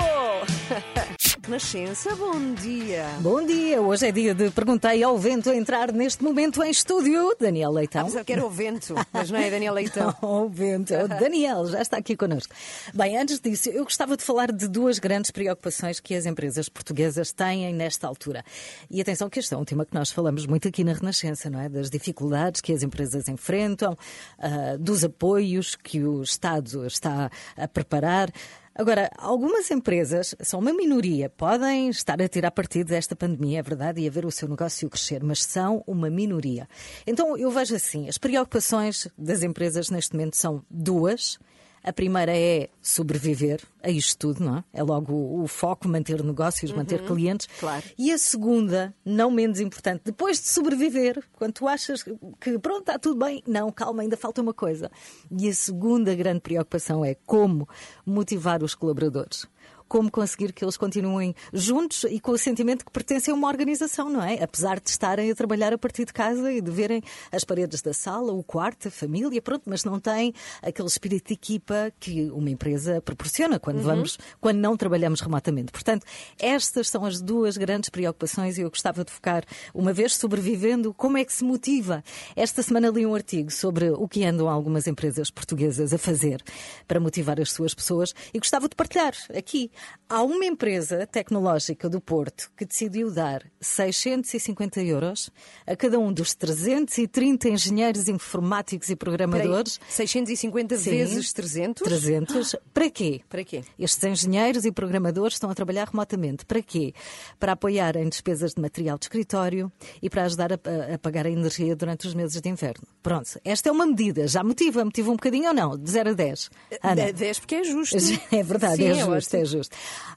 [1.43, 3.05] Renascença, bom dia.
[3.19, 7.35] Bom dia, hoje é dia de Perguntei ao Vento a entrar neste momento em estúdio.
[7.39, 8.01] Daniel Leitão.
[8.01, 10.15] Apesar que era o vento, mas não é Daniel Leitão.
[10.21, 12.53] Não, o vento, é o Daniel, já está aqui connosco.
[12.93, 17.31] Bem, antes disso, eu gostava de falar de duas grandes preocupações que as empresas portuguesas
[17.31, 18.43] têm nesta altura.
[18.89, 21.59] E atenção que este é um tema que nós falamos muito aqui na Renascença, não
[21.59, 21.69] é?
[21.69, 23.97] Das dificuldades que as empresas enfrentam,
[24.39, 28.31] ah, dos apoios que o Estado está a preparar.
[28.77, 34.01] Agora, algumas empresas, são uma minoria, podem estar a tirar partido desta pandemia, é verdade,
[34.01, 36.67] e a ver o seu negócio crescer, mas são uma minoria.
[37.07, 41.39] Então, eu vejo assim, as preocupações das empresas neste momento são duas.
[41.85, 44.63] A primeira é sobreviver a isto tudo, não é?
[44.73, 47.47] É logo o, o foco, manter negócios, manter clientes.
[47.59, 47.83] claro.
[47.95, 52.97] E a segunda, não menos importante, depois de sobreviver, quando tu achas que pronto, está
[52.97, 54.89] tudo bem, não, calma, ainda falta uma coisa.
[55.31, 57.69] E a segunda grande preocupação é como
[58.03, 59.45] motivar os colaboradores.
[59.87, 64.09] Como conseguir que eles continuem juntos e com o sentimento que pertencem a uma organização,
[64.09, 64.41] não é?
[64.43, 67.93] Apesar de estarem a trabalhar a partir de casa e de verem as paredes da
[67.93, 72.49] sala, o quarto, a família, pronto, mas não têm aquele espírito de equipa que uma
[72.49, 75.71] empresa proporciona quando vamos, quando não trabalhamos remotamente.
[75.71, 76.05] Portanto,
[76.39, 79.43] estas são as duas grandes preocupações e eu gostava de focar,
[79.73, 82.03] uma vez sobrevivendo, como é que se motiva.
[82.35, 86.41] Esta semana li um artigo sobre o que andam algumas empresas portuguesas a fazer
[86.87, 89.71] para motivar as suas pessoas e gostava de partilhar aqui.
[90.07, 95.31] Há uma empresa tecnológica do Porto que decidiu dar 650 euros
[95.65, 99.77] a cada um dos 330 engenheiros informáticos e programadores.
[99.77, 100.89] Peraí, 650 Sim.
[100.91, 101.83] vezes 300?
[101.83, 102.55] 300.
[102.73, 103.21] Para quê?
[103.27, 103.63] Para quê?
[103.79, 106.45] Estes engenheiros e programadores estão a trabalhar remotamente.
[106.45, 106.93] Para quê?
[107.39, 110.55] Para apoiar em despesas de material de escritório e para ajudar a,
[110.93, 112.85] a- pagar a energia durante os meses de inverno.
[113.01, 114.27] Pronto, esta é uma medida.
[114.27, 114.85] Já motiva?
[114.85, 115.77] Motiva um bocadinho ou não?
[115.77, 116.49] De 0 a 10.
[116.83, 117.11] Ana?
[117.13, 117.95] 10 porque é justo.
[118.31, 119.64] É verdade, Sim, é justo, é justo.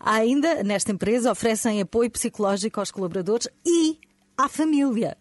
[0.00, 3.98] Ainda, nesta empresa, oferecem apoio psicológico aos colaboradores e
[4.36, 5.16] à família.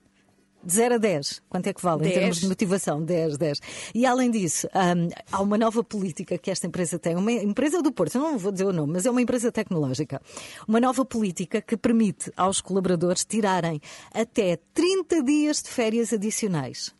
[0.63, 2.15] De 0 a 10, quanto é que vale em 10.
[2.15, 3.01] termos de motivação?
[3.01, 3.61] 10, 10.
[3.95, 7.91] E além disso, hum, há uma nova política que esta empresa tem, uma empresa do
[7.91, 10.21] Porto, eu não vou dizer o nome, mas é uma empresa tecnológica.
[10.67, 13.79] Uma nova política que permite aos colaboradores tirarem
[14.13, 16.96] até 30 dias de férias adicionais.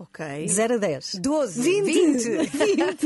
[0.00, 0.24] Ok.
[0.46, 1.14] De 0 a 10.
[1.16, 1.84] 12, 20.
[1.84, 2.50] 20.
[2.50, 3.04] 20.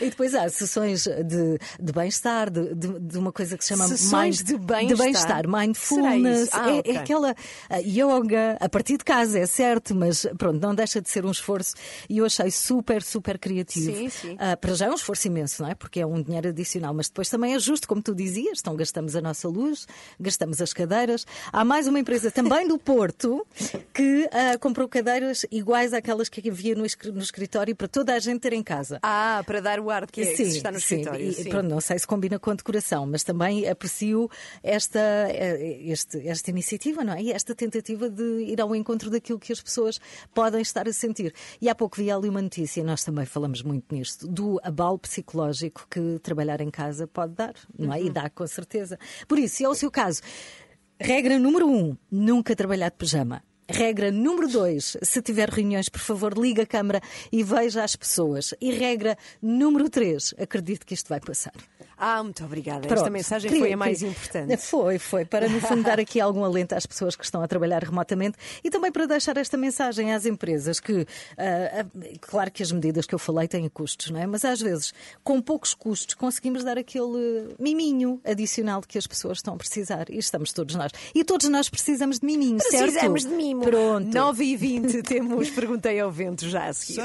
[0.00, 3.88] e depois há sessões de, de bem-estar, de, de- de uma coisa que se chama
[3.88, 4.96] Sessões de bem-estar?
[5.04, 6.48] bem-estar, Será mindfulness.
[6.52, 6.92] Ah, é, ok.
[6.94, 7.34] é aquela
[7.68, 11.30] ah, yoga a partir de casa, é certo, mas pronto, não deixa de ser um
[11.32, 11.74] esforço
[12.08, 13.92] e eu achei super, super criativo.
[13.96, 14.36] Sim, sim.
[14.38, 15.74] Ah, para já é um esforço imenso, não é?
[15.74, 19.16] Porque é um dinheiro adicional, mas depois também é justo, como tu dizias, então gastamos
[19.16, 19.88] a nossa luz,
[20.20, 21.26] gastamos as cadeiras.
[21.52, 23.44] Há mais uma empresa também do Porto
[23.92, 28.18] que ah, comprou cadeiras iguais àquelas que havia no, escri- no escritório para toda a
[28.18, 28.98] gente ter em casa.
[29.02, 30.96] Ah, para dar o ar que, é, que Sim, se está no sim.
[30.96, 31.26] escritório.
[31.28, 31.48] E, sim.
[31.48, 34.28] pronto, não sei se combina com a decoração, mas também aprecio
[34.62, 37.22] esta, eh, este- esta iniciativa, não é?
[37.22, 40.00] E esta tentativa de ir ao encontro daquilo que as pessoas
[40.34, 41.34] podem estar a sentir.
[41.60, 45.86] E há pouco vi ali uma notícia, nós também falamos muito nisto, do abalo psicológico
[45.90, 48.02] que trabalhar em casa pode dar, não é?
[48.02, 48.98] E dá, com certeza.
[49.28, 50.20] Por isso, se é o seu caso,
[51.00, 53.42] regra número um, nunca trabalhar de pijama.
[53.74, 57.00] Regra número dois, se tiver reuniões, por favor, ligue a câmara
[57.32, 58.52] e veja as pessoas.
[58.60, 61.54] E regra número três, acredito que isto vai passar.
[62.04, 62.80] Ah, muito obrigada.
[62.84, 63.12] Esta Pronto.
[63.12, 64.56] mensagem Queria- foi a mais queria- importante.
[64.72, 67.84] Foi, foi, para no fundo dar aqui algum alento às pessoas que estão a trabalhar
[67.84, 71.06] remotamente e também para deixar esta mensagem às empresas que,
[71.38, 71.86] ah,
[72.20, 74.26] claro que as medidas que eu falei têm custos, não é?
[74.26, 79.54] Mas às vezes, com poucos custos, conseguimos dar aquele miminho adicional que as pessoas estão
[79.54, 80.90] a precisar e estamos todos nós.
[81.14, 82.82] E todos nós precisamos de miminho, certo?
[82.82, 83.62] Precisamos de mimo.
[83.62, 84.12] Pronto.
[84.12, 87.04] 9 e 20 temos Perguntei ao Vento já a seguir.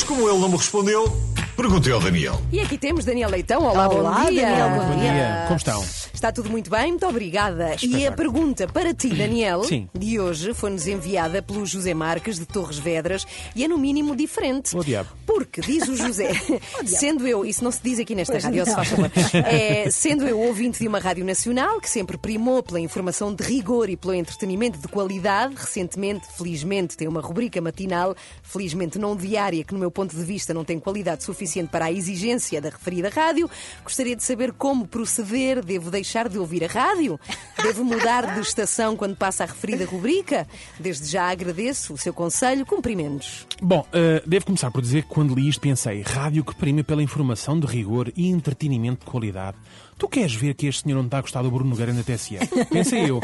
[0.00, 1.14] Mas como ele não me respondeu,
[1.54, 2.40] perguntei ao Daniel.
[2.50, 3.62] E aqui temos Daniel Leitão.
[3.64, 4.46] Olá, Olá, bom dia.
[4.46, 5.84] Daniel, bom dia, como estão?
[6.20, 7.76] Está tudo muito bem, muito obrigada.
[7.82, 9.88] E a pergunta para ti, Daniel, Sim.
[9.94, 14.76] de hoje, foi-nos enviada pelo José Marques de Torres Vedras e é no mínimo diferente.
[14.76, 15.08] Oh, diabo.
[15.24, 16.32] Porque, diz o José,
[16.84, 19.10] sendo eu, isso não se diz aqui nesta Pois rádio, se faz favor,
[19.46, 23.88] é, sendo eu ouvinte de uma rádio nacional que sempre primou pela informação de rigor
[23.88, 29.72] e pelo entretenimento de qualidade, recentemente, felizmente, tem uma rubrica matinal, felizmente não diária, que
[29.72, 33.48] no meu ponto de vista não tem qualidade suficiente para a exigência da referida rádio,
[33.82, 35.64] gostaria de saber como proceder.
[35.64, 37.18] Devo deixar de ouvir a rádio?
[37.62, 40.46] Devo mudar de estação quando passa a referida rubrica?
[40.78, 42.66] Desde já agradeço o seu conselho.
[42.66, 43.46] Cumprimentos.
[43.62, 47.02] Bom, eh, devo começar por dizer que quando li isto pensei, rádio que prima pela
[47.02, 49.56] informação de rigor e entretenimento de qualidade.
[49.98, 52.38] Tu queres ver que este senhor não está a gostar do Bruno Nogueira na TSE?
[52.72, 53.20] Pensei eu.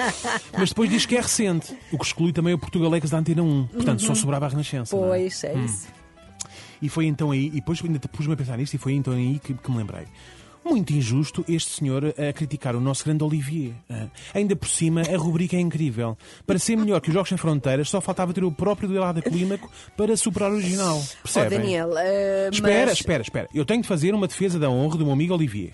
[0.57, 3.67] Mas depois diz que é recente, o que exclui também o Portugalex da Antena 1.
[3.69, 4.95] Portanto, só sobrava a Renascença.
[4.95, 4.99] é?
[4.99, 5.89] Pois, é isso.
[6.81, 9.39] E foi então aí, e depois ainda pus-me a pensar nisto, e foi então aí
[9.39, 10.05] que, que me lembrei.
[10.69, 13.73] Muito injusto este senhor a criticar o nosso grande Olivier.
[13.89, 14.07] ah.
[14.35, 16.17] Ainda por cima, a rubrica é incrível.
[16.47, 19.71] Para ser melhor que os Jogos Sem Fronteiras, só faltava ter o próprio duelado clímaco
[19.97, 21.01] para superar o original.
[21.01, 21.59] Oh, Percebem?
[21.61, 23.49] Daniel, eh, Espera, mas- espera, espera.
[23.55, 25.71] Eu tenho de fazer uma defesa da honra do meu amigo Olivier.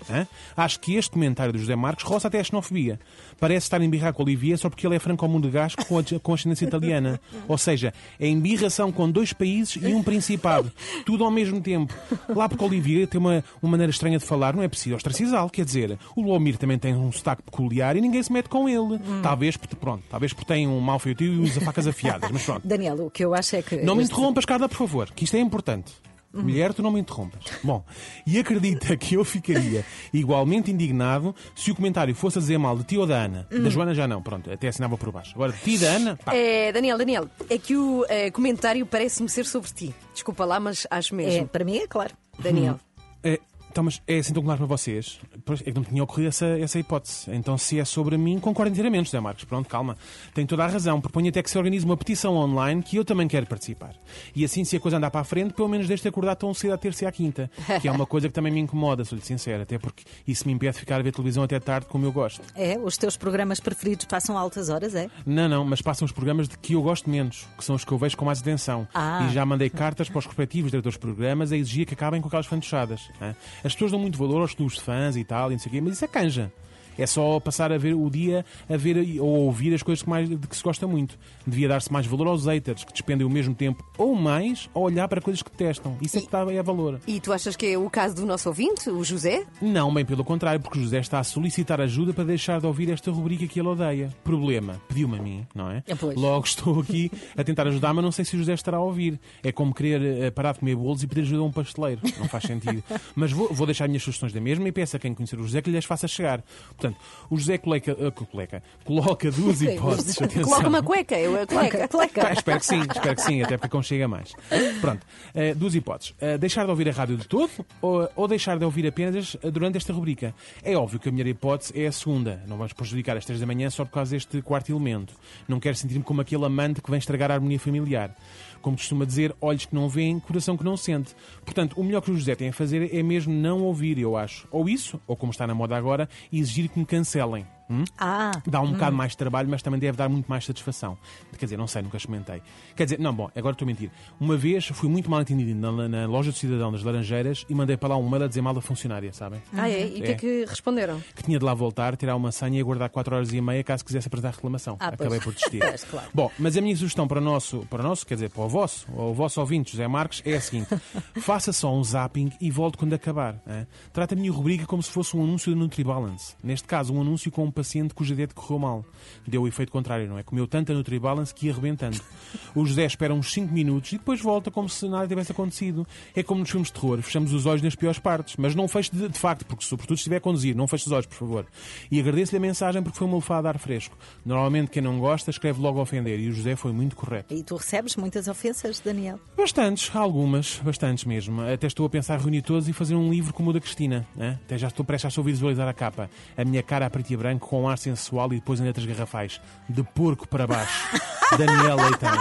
[0.55, 2.99] Acho que este comentário do José Marcos roça até a xenofobia.
[3.39, 6.33] Parece estar a embirrar com o Olivier só porque ele é franco-monegasco com, a- com
[6.33, 7.19] ascendência italiana.
[7.47, 10.71] Ou seja, é embirração com dois países e um principado.
[11.05, 11.93] Tudo ao mesmo tempo.
[12.29, 15.49] Lá porque o Olivier tem uma, uma maneira estranha de falar, não é preciso ostracizá-lo.
[15.49, 18.99] Quer dizer, o Lomir também tem um sotaque peculiar e ninguém se mete com ele.
[19.21, 22.29] Talvez, porque- pronto, talvez porque tem um mau feitio e usa facas afiadas.
[22.31, 22.61] Mas pronto.
[22.67, 23.77] Daniel, o que eu acho é que.
[23.77, 25.91] Não me interrompas, Carla, por favor, que isto é importante.
[26.35, 27.43] Mulher, tu não me interrompas.
[27.63, 27.85] Bom,
[28.25, 32.83] e acredita que eu ficaria igualmente indignado se o comentário fosse a dizer mal de
[32.85, 33.47] ti ou da Ana.
[33.51, 35.31] Da Joana já não, pronto, até assinava por baixo.
[35.35, 36.33] Agora, de ti e da Ana, pá.
[36.35, 39.93] É, Daniel, Daniel, é que o eh, comentário parece-me ser sobre ti.
[40.11, 41.47] Desculpa lá, mas acho É, mesmo.
[41.49, 42.15] para mim é claro.
[42.39, 42.79] Daniel.
[43.23, 43.39] É,
[43.73, 45.19] então, mas é assim tão claro para vocês?
[45.65, 47.31] É que não me tinha ocorrido essa, essa hipótese.
[47.31, 49.45] Então, se é sobre mim, concordo inteiramente, José Marcos.
[49.45, 49.97] Pronto, calma.
[50.31, 51.01] Tem toda a razão.
[51.01, 53.95] Proponho até que se organize uma petição online que eu também quero participar.
[54.35, 56.53] E assim, se a coisa andar para a frente, pelo menos deixe de acordar tão
[56.53, 57.49] cedo à terça e à quinta.
[57.81, 59.63] Que é uma coisa que também me incomoda, sou-lhe sincero.
[59.63, 62.43] Até porque isso me impede de ficar a ver televisão até tarde como eu gosto.
[62.55, 65.09] É, os teus programas preferidos passam altas horas, é?
[65.25, 67.91] Não, não, mas passam os programas de que eu gosto menos, que são os que
[67.91, 68.87] eu vejo com mais atenção.
[68.93, 69.27] Ah.
[69.27, 72.27] E já mandei cartas para os respectivos diretores de programas a exigir que acabem com
[72.27, 73.09] aquelas fantochadas.
[73.19, 73.33] hã?
[73.63, 75.71] As pessoas dão muito valor aos clubes de fãs e tal, e não sei o
[75.71, 76.51] quê, mas isso é canja.
[76.97, 80.29] É só passar a ver o dia a ver ou ouvir as coisas que, mais,
[80.29, 81.17] de que se gosta muito.
[81.45, 85.07] Devia dar-se mais valor aos haters, que despendem o mesmo tempo ou mais a olhar
[85.07, 85.97] para coisas que detestam.
[86.01, 86.99] Isso é que dá é valor.
[87.07, 89.45] E tu achas que é o caso do nosso ouvinte, o José?
[89.61, 92.89] Não, bem pelo contrário, porque o José está a solicitar ajuda para deixar de ouvir
[92.91, 94.09] esta rubrica que ele odeia.
[94.23, 95.83] Problema, pediu-me a mim, não é?
[95.87, 96.15] É, pois.
[96.15, 99.19] Logo estou aqui a tentar ajudar, mas não sei se o José estará a ouvir.
[99.41, 102.01] É como querer eh, parar de comer bolos e pedir ajuda a um pasteleiro.
[102.19, 102.83] Não faz sentido.
[103.15, 105.43] mas vou, vou deixar as minhas sugestões da mesma e peço a quem conhecer o
[105.43, 106.43] José que lhes faça chegar.
[106.83, 110.19] Portanto, o José coleca, eh, coleca, coloca duas hipóteses.
[110.21, 110.43] Atenção.
[110.43, 112.27] Coloca uma cueca, eu a cueca.
[112.27, 114.33] Ah, espero que sim, espero que sim, até porque conchega mais.
[114.81, 116.13] Pronto, eh, duas hipóteses.
[116.19, 117.49] Eh, deixar de ouvir a rádio de todo
[117.81, 120.35] ou, ou deixar de ouvir apenas durante esta rubrica.
[120.61, 122.43] É óbvio que a melhor hipótese é a segunda.
[122.47, 125.13] Não vamos prejudicar as três da manhã só por causa deste quarto elemento.
[125.47, 128.15] Não quero sentir-me como aquele amante que vem estragar a harmonia familiar.
[128.63, 131.13] Como costuma dizer, olhos que não veem, coração que não sente.
[131.43, 134.47] Portanto, o melhor que o José tem a fazer é mesmo não ouvir, eu acho.
[134.49, 137.45] Ou isso, ou como está na moda agora, exigir que me cancelem.
[137.69, 137.83] Hum?
[137.97, 140.97] Ah, Dá um bocado mais de trabalho, mas também deve dar muito mais satisfação.
[141.37, 142.41] Quer dizer, não sei, nunca experimentei.
[142.75, 143.89] Quer dizer, não, bom, agora estou a mentir.
[144.19, 147.77] Uma vez fui muito mal entendido na, na loja do Cidadão das Laranjeiras e mandei
[147.77, 149.41] para lá um mail a dizer mal da funcionária, sabem?
[149.53, 149.87] Ah, é?
[149.87, 150.15] E o que é É.
[150.15, 151.01] que responderam?
[151.15, 153.83] Que tinha de lá voltar, tirar uma senha e aguardar 4 horas e meia caso
[153.85, 154.75] quisesse apresentar reclamação.
[154.79, 155.01] Ah, pois.
[155.01, 155.59] Acabei por desistir.
[155.73, 156.07] Pois, claro.
[156.13, 158.49] Bom, mas a minha sugestão para o nosso, para o nosso, quer dizer, para o
[158.49, 160.67] vosso, ou o vosso ouvinte, José Marques, é a seguinte:
[161.21, 163.41] faça só um zapping e volte quando acabar.
[163.47, 163.65] hein?
[163.91, 166.35] Trata a minha rubrica como se fosse um anúncio da NutriBalance.
[166.43, 168.85] Neste caso, um anúncio com um paciente cuja dieta correu mal.
[169.27, 170.23] Deu o efeito contrário, não é?
[170.23, 171.99] Comeu tanta NutriBalance que ia arrebentando.
[172.55, 175.87] O José espera uns 5 minutos e depois volta como se nada tivesse acontecido.
[176.15, 178.91] É como nos filmes de terror, fechamos os olhos nas piores partes, mas não feche
[178.91, 181.45] de, de facto, porque sobretudo estiver a conduzir, não feche os olhos, por favor.
[181.91, 183.95] E agradeço-lhe a mensagem porque foi uma lefada de ar fresco.
[184.25, 187.33] Normalmente quem não gosta escreve logo a ofender e o José foi muito correto.
[187.33, 189.19] e tu recebes muitas ofensas, Daniel?
[189.35, 191.41] Bastantes, algumas, bastantes mesmo.
[191.41, 194.05] Até estou a pensar reunir todos e fazer um livro como o da Cristina.
[194.19, 194.39] hein?
[194.45, 196.09] Até já estou prestes a só visualizar a capa.
[196.37, 198.85] A minha cara a preto e branco com um ar sensual e depois em letras
[198.85, 199.39] garrafais.
[199.67, 200.87] De porco para baixo.
[201.37, 202.11] Daniel Leitão.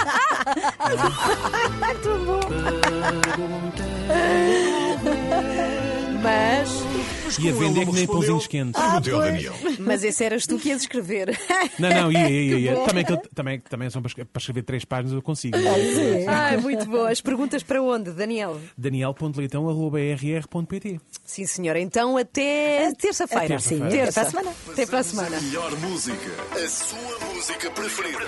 [6.23, 6.71] Mas,
[7.41, 8.81] E a vender que nem pãozinhos quentes.
[8.81, 9.53] Ao Daniel.
[9.81, 11.37] mas esse eras tu que ias escrever.
[11.79, 12.77] Não, não, ia, ia, ia.
[12.85, 15.57] Também, que também, também são para escre- para escrever três páginas eu consigo.
[16.29, 17.11] Ai, muito boa.
[17.11, 18.61] As perguntas para onde, Daniel?
[18.77, 21.81] Daniel.leitão.br.pt Sim, senhora.
[21.81, 23.45] Então até terça-feira.
[23.45, 23.91] Até terça-feira.
[23.91, 24.21] Terça.
[24.21, 24.57] Até para a semana.
[24.73, 25.41] Até para a semana.
[25.41, 26.31] Melhor música.
[26.53, 28.19] A sua música preferida.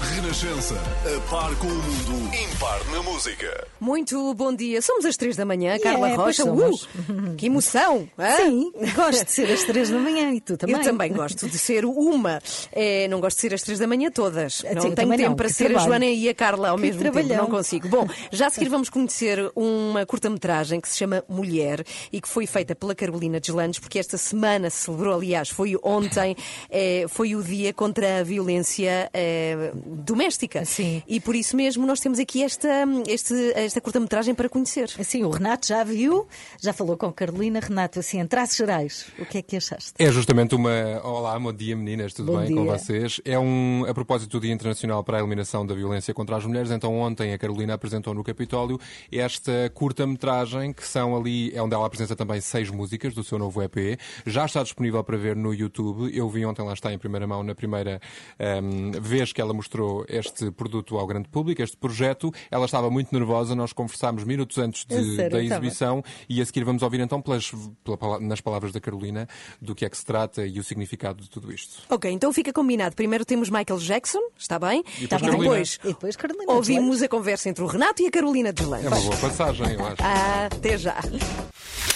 [0.00, 3.66] Renascença, a par com o mundo, impar na música.
[3.80, 4.80] Muito bom dia.
[4.80, 6.44] Somos às três da manhã, Carla É, Rocha.
[6.44, 6.84] somos.
[6.84, 8.08] Uh, que emoção!
[8.16, 8.36] hã?
[8.36, 10.76] Sim, gosto de ser às três da manhã e tu também.
[10.76, 12.40] Eu também gosto de ser uma.
[12.72, 14.62] É, não gosto de ser às três da manhã todas.
[14.72, 15.88] Não sim, tenho tempo não, para que ser a trabalho.
[15.88, 17.12] Joana e a Carla ao Que mesmo tempo.
[17.14, 17.42] trabalhão.
[17.44, 17.88] Não consigo.
[17.88, 22.46] Bom, já a seguir vamos conhecer uma curta-metragem que se chama Mulher e que foi
[22.46, 26.36] feita pela Carolina Deslandes, porque esta semana se celebrou, aliás, foi ontem,
[26.70, 30.64] eh, foi o dia contra a violência eh, doméstica.
[30.64, 31.02] Sim.
[31.06, 32.68] E por isso mesmo nós temos aqui esta,
[33.06, 34.88] este- esta curta-metragem para conhecer.
[35.02, 36.26] Sim, o Renato já viu,
[36.60, 37.60] já falou com a Carolina.
[37.60, 39.92] Renato, assim, em traços gerais, o que é que achaste?
[39.98, 41.00] É justamente uma.
[41.02, 42.72] Olá, bom dia meninas, tudo Bom bem com dia.
[42.72, 43.20] vocês?
[43.24, 46.70] É um a propósito do Dia Internacional para a Eliminação da Violência contra as Mulheres.
[46.70, 48.78] Então, ontem a Carolina apresentou no Capitólio
[49.12, 53.62] esta curta-metragem, que são ali, é onde ela apresenta também seis músicas do seu novo
[53.62, 53.98] EP.
[54.26, 56.10] Já está disponível para ver no YouTube.
[56.16, 58.00] Eu vi ontem, lá está em primeira mão, na primeira
[58.38, 59.77] ehm, vez que ela mostrou
[60.08, 62.32] este produto ao grande público, este projeto.
[62.50, 65.60] Ela estava muito nervosa, nós conversámos minutos antes de- sério, da estava?
[65.64, 67.50] exibição e a seguir vamos ouvir então pelas,
[67.84, 69.28] pela nas palavras da Carolina
[69.60, 71.82] do que é que se trata e o significado de tudo isto.
[71.90, 72.94] Ok, então fica combinado.
[72.96, 74.82] Primeiro temos Michael Jackson, está bem?
[74.98, 75.38] E depois e Carolina.
[75.42, 78.86] depois E depois Carolina ouvimos a conversa entre o Renato e a Carolina Deslandes.
[78.86, 79.96] É uma boa passagem, eu acho.
[80.00, 80.96] Ah, até já.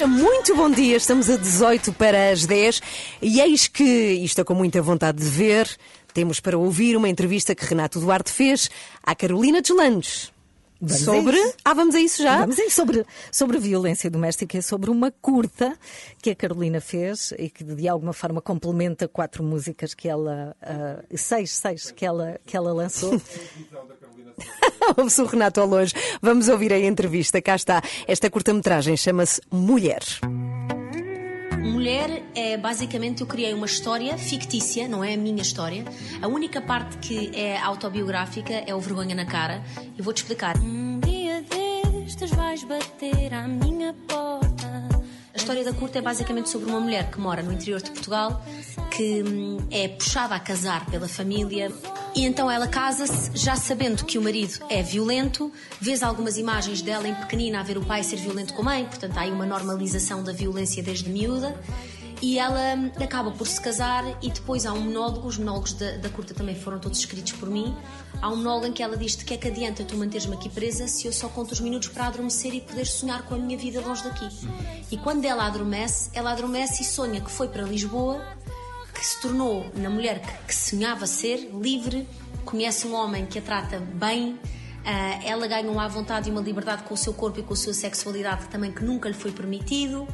[0.08, 2.80] Muito bom dia, estamos a 18 para as 10
[3.20, 5.68] e eis que, e estou com muita vontade de ver,
[6.12, 8.70] temos para ouvir uma entrevista que Renato Duarte fez
[9.02, 10.32] à Carolina Deslandes.
[10.80, 11.36] Vamos a Sobre.
[11.36, 11.54] isso.
[11.64, 12.38] Ah, vamos a isso já?
[12.40, 15.78] Vamos aí sobre, sobre violência doméstica, é sobre uma curta
[16.20, 21.04] que a Carolina fez e que de alguma forma complementa quatro músicas que ela, ah,
[21.14, 23.12] seis, seis que ela, que ela lançou.
[24.96, 25.94] Ouve-se o Renato ao longe.
[26.20, 27.40] Vamos ouvir a entrevista.
[27.40, 27.82] Cá está.
[28.06, 30.02] Esta curta-metragem chama-se Mulher.
[31.62, 35.84] Mulher é basicamente eu criei uma história fictícia, não é a minha história.
[36.20, 39.62] A única parte que é autobiográfica é o vergonha na cara.
[39.96, 40.56] E vou-te explicar.
[40.58, 44.88] Um dia destes vais bater à minha porta.
[45.34, 48.44] A história da curta é basicamente sobre uma mulher que mora no interior de Portugal,
[48.90, 51.72] que hum, é puxada a casar pela família.
[52.14, 55.50] E então ela casa-se já sabendo que o marido é violento.
[55.80, 58.84] Vês algumas imagens dela em pequenina a ver o pai ser violento com a mãe,
[58.84, 61.58] portanto há aí uma normalização da violência desde miúda.
[62.22, 66.08] E ela acaba por se casar e depois há um monólogo, os monólogos da, da
[66.08, 67.76] curta também foram todos escritos por mim.
[68.20, 70.48] Há um monólogo em que ela diz de que é que adianta tu manteres-me aqui
[70.48, 73.58] presa se eu só conto os minutos para adormecer e poder sonhar com a minha
[73.58, 74.28] vida longe daqui.
[74.88, 78.24] E quando ela adormece, ela adormece e sonha que foi para Lisboa,
[78.94, 82.08] que se tornou na mulher que, que sonhava ser, livre,
[82.44, 84.38] conhece um homem que a trata bem,
[84.84, 87.56] ah, ela ganha uma vontade e uma liberdade com o seu corpo e com a
[87.56, 90.06] sua sexualidade também que nunca lhe foi permitido.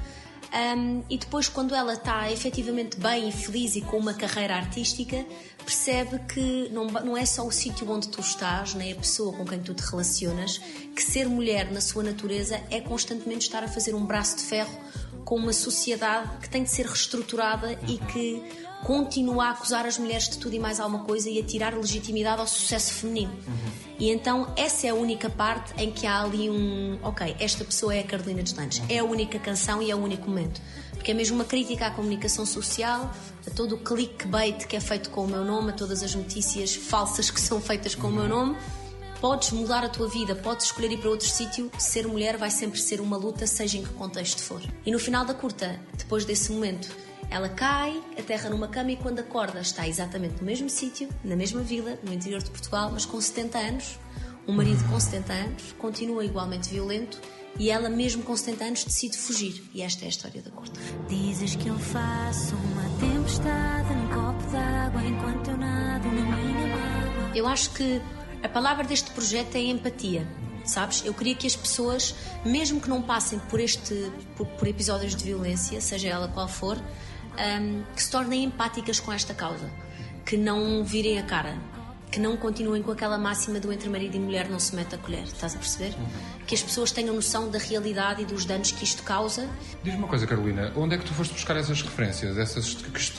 [0.51, 5.25] Um, e depois, quando ela está efetivamente bem e feliz e com uma carreira artística,
[5.59, 9.45] percebe que não, não é só o sítio onde tu estás, nem a pessoa com
[9.45, 10.59] quem tu te relacionas,
[10.95, 14.75] que ser mulher na sua natureza é constantemente estar a fazer um braço de ferro
[15.25, 18.43] com uma sociedade que tem de ser reestruturada e que
[18.85, 22.41] continua a acusar as mulheres de tudo e mais alguma coisa e a tirar legitimidade
[22.41, 23.33] ao sucesso feminino.
[23.99, 26.99] E então essa é a única parte em que há ali um.
[27.03, 28.83] Ok, esta pessoa é a Carolina Deslandes.
[28.89, 30.61] É a única canção e é o único momento.
[30.93, 33.13] Porque é mesmo uma crítica à comunicação social,
[33.47, 36.75] a todo o clickbait que é feito com o meu nome, a todas as notícias
[36.75, 38.57] falsas que são feitas com o meu nome.
[39.21, 41.71] Podes mudar a tua vida, podes escolher ir para outro sítio.
[41.77, 44.63] Ser mulher vai sempre ser uma luta, seja em que contexto for.
[44.87, 46.89] E no final da curta, depois desse momento,
[47.31, 51.61] ela cai, aterra numa cama e quando acorda está exatamente no mesmo sítio, na mesma
[51.61, 53.99] vila, no interior de Portugal, mas com 70 anos.
[54.47, 57.21] Um marido com 70 anos continua igualmente violento
[57.59, 59.63] e ela, mesmo com 70 anos, decide fugir.
[59.75, 60.81] E esta é a história da curta.
[61.09, 67.37] Dizes que eu faço uma tempestade num copo d'água enquanto eu nado na minha mágoa.
[67.37, 68.01] Eu acho que
[68.43, 70.27] a palavra deste projeto é empatia.
[70.65, 71.05] Sabes?
[71.05, 72.15] Eu queria que as pessoas,
[72.45, 76.79] mesmo que não passem por este por, por episódios de violência, seja ela qual for,
[77.61, 79.71] hum, que se tornem empáticas com esta causa,
[80.25, 81.57] que não virem a cara,
[82.11, 84.99] que não continuem com aquela máxima do entre marido e mulher não se mete a
[84.99, 85.95] colher, estás a perceber?
[86.47, 89.49] Que as pessoas tenham noção da realidade e dos danos que isto causa
[89.83, 92.39] Diz-me uma coisa, Carolina, onde é que tu foste buscar essas referências?
[92.39, 92.75] Essas,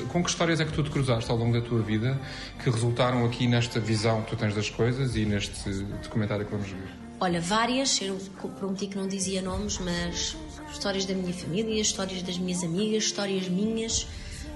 [0.07, 2.19] com que histórias é que tu te cruzaste ao longo da tua vida
[2.63, 5.69] que resultaram aqui nesta visão que tu tens das coisas e neste
[6.03, 6.89] documentário que vamos ver?
[7.21, 8.17] Olha, várias, eu
[8.57, 10.37] prometi que não dizia nomes, mas
[10.71, 14.07] histórias da minha família, histórias das minhas amigas, histórias minhas,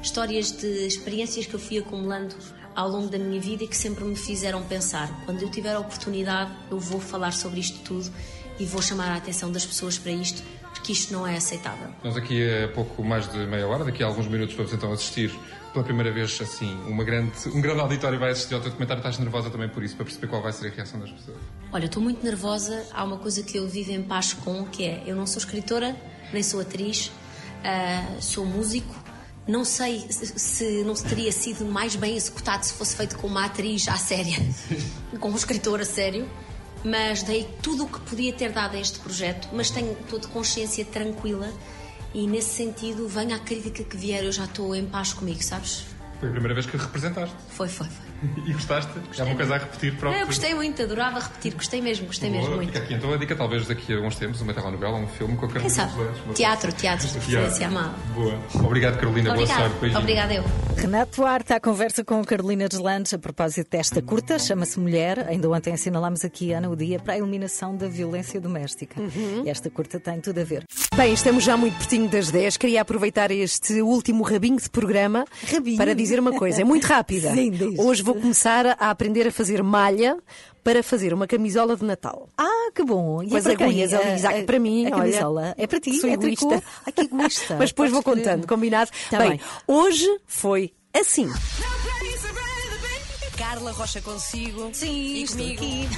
[0.01, 2.36] histórias de experiências que eu fui acumulando
[2.76, 5.24] ao longo da minha vida e que sempre me fizeram pensar.
[5.26, 8.11] Quando eu tiver a oportunidade, eu vou falar sobre isto tudo
[8.59, 10.43] e vou chamar a atenção das pessoas para isto,
[10.84, 11.89] que isto não é aceitável.
[12.03, 15.34] Nós aqui a pouco mais de meia hora, daqui a alguns minutos, vamos então assistir
[15.74, 18.99] pela primeira vez, assim, uma grande, um grande auditório vai assistir ao teu documentário.
[18.99, 21.38] Estás nervosa também por isso, para perceber qual vai ser a reação das pessoas?
[21.71, 22.86] Olha, estou muito nervosa.
[22.93, 25.95] Há uma coisa que eu vivo em paz com, que é eu não sou escritora,
[26.32, 27.11] nem sou atriz,
[27.63, 28.93] ah, sou músico.
[29.47, 33.43] Não sei se, se não teria sido mais bem executado se fosse feito com uma
[33.43, 34.38] atriz à séria,
[35.19, 36.30] com um escritor a sério.
[36.86, 40.84] Mas dei tudo o que podia ter dado a este projeto, mas tenho toda consciência
[40.84, 41.49] tranquila
[42.14, 45.86] e nesse sentido, venha a crítica que vier, eu já estou em paz comigo, sabes?
[46.20, 47.36] Foi a primeira vez que representaste.
[47.49, 48.12] Foi, foi, foi.
[48.45, 48.91] E gostaste?
[49.17, 52.30] é uma coisa a repetir para o eu gostei muito, adorava repetir, gostei mesmo, gostei
[52.30, 52.74] Boa, mesmo muito.
[52.74, 55.45] Fica aqui então a dica, talvez daqui a uns tempos, uma telenovela, um filme com
[55.45, 55.93] a Quem Carolina sabe?
[55.93, 56.38] Soares.
[56.38, 57.93] Teatro, teatro, de preferência amada.
[58.13, 58.39] Boa.
[58.55, 59.30] Obrigado, Carolina.
[59.30, 59.80] Boa Obrigada, sorte.
[59.80, 60.01] Beijinho.
[60.01, 60.43] obrigada eu.
[60.78, 65.28] Renato Duarte, à conversa com Carolina Deslandes a propósito desta curta, chama-se Mulher.
[65.28, 68.99] Ainda ontem assinalámos aqui, Ana, o dia para a eliminação da violência doméstica.
[68.99, 69.43] Uhum.
[69.45, 70.63] E esta curta tem tudo a ver.
[70.95, 72.57] Bem, estamos já muito pertinho das 10.
[72.57, 75.26] Queria aproveitar este último rabinho de programa
[75.78, 76.61] para dizer uma coisa.
[76.61, 77.34] É muito rápida.
[77.34, 77.80] Sim, diz.
[77.80, 80.18] Hoje vou começar a aprender a fazer malha
[80.64, 82.30] para fazer uma camisola de Natal.
[82.38, 83.22] Ah, que bom!
[83.22, 83.68] E Com é as para quem?
[83.68, 84.86] agulhas A- ali, Isaac, a- para mim.
[84.86, 86.45] a olha, camisola é para ti, Sou é tricô.
[86.47, 86.68] egoísta.
[86.86, 87.55] Ai, que egoísta.
[87.59, 88.36] Mas depois vou Podes escolher.
[88.38, 88.91] contando, combinado?
[89.09, 89.39] Tá bem, bem.
[89.68, 91.28] hoje foi assim.
[93.38, 94.69] Carla Rocha consigo.
[94.73, 95.63] Sim, e estou comigo.
[95.63, 95.89] aqui.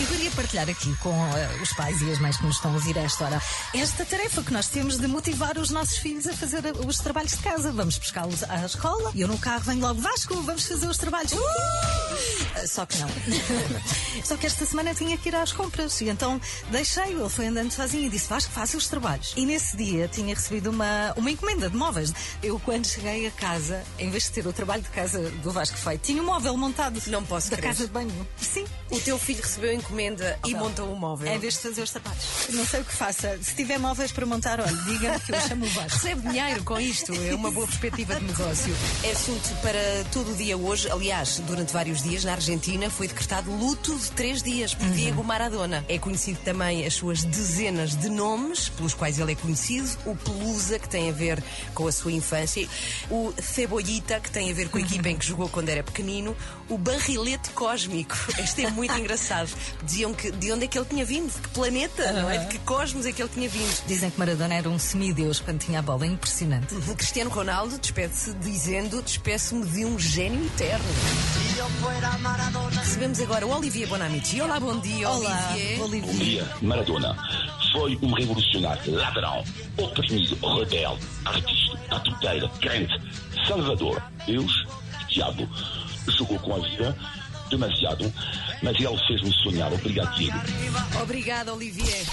[0.00, 2.74] Eu queria partilhar aqui com eh, os pais e as mães que nos estão a
[2.74, 3.42] ouvir a esta hora
[3.74, 7.32] esta tarefa que nós temos de motivar os nossos filhos a fazer eh, os trabalhos
[7.32, 7.72] de casa.
[7.72, 11.32] Vamos buscá-los à escola e eu no carro venho logo, Vasco, vamos fazer os trabalhos.
[11.32, 12.66] Uh!
[12.66, 13.08] Só que não.
[14.24, 16.40] Só que esta semana tinha que ir às compras e então
[16.70, 17.20] deixei-o.
[17.20, 19.32] Ele foi andando sozinho e disse: Vasco, faça os trabalhos.
[19.36, 22.12] E nesse dia tinha recebido uma, uma encomenda de móveis.
[22.42, 25.76] Eu, quando cheguei a casa, em vez de ter o trabalho de casa do Vasco
[25.76, 27.00] feito, tinha um móvel montado.
[27.06, 27.68] Não posso Da crer.
[27.70, 28.28] casa de banho.
[28.40, 28.64] Sim.
[28.90, 31.32] O teu filho recebeu a encomenda e montou o móvel.
[31.32, 32.24] Em vez de fazer os sapatos.
[32.50, 33.38] Não sei o que faça.
[33.42, 35.90] Se tiver móveis para montar, olha, diga-me que eu chamo o Vasco.
[35.98, 38.74] Recebe dinheiro com isto, é uma boa perspectiva de negócio.
[39.02, 40.90] É assunto para todo o dia hoje.
[40.90, 45.84] Aliás, durante vários dias na Argentina foi decretado luto de três dias por Diego Maradona.
[45.88, 49.88] É conhecido também as suas dezenas de nomes pelos quais ele é conhecido.
[50.06, 51.42] O Pelusa, que tem a ver
[51.74, 52.68] com a sua infância.
[53.10, 56.33] O Cebollita, que tem a ver com a equipa em que jogou quando era pequenino.
[56.68, 58.16] O Barrilete Cósmico.
[58.38, 59.48] Este é muito engraçado.
[59.82, 62.38] Diziam que de onde é que ele tinha vindo, de que planeta, não é?
[62.38, 63.86] De que cosmos é que ele tinha vindo.
[63.86, 66.06] Dizem que Maradona era um semideus quando tinha a bola.
[66.06, 66.74] Impressionante.
[66.74, 70.84] O Cristiano Ronaldo despede-se dizendo: despeço-me de um gênio eterno.
[72.76, 74.40] Recebemos agora o Olivier Bonamici.
[74.40, 75.78] Olá, bom dia, Olá, Olivier.
[75.78, 77.16] Bom dia, Maradona
[77.74, 79.42] foi um revolucionário, ladrão,
[79.76, 82.94] oprimido, rebelde, artista, batuteira, crente,
[83.48, 84.64] salvador, Deus,
[85.08, 85.48] diabo.
[86.08, 86.96] Jogou com a vida
[87.50, 88.12] demasiado,
[88.62, 89.72] mas ele fez-me sonhar.
[89.72, 90.38] Obrigado, Diego.
[91.02, 92.04] Obrigada, Olivier.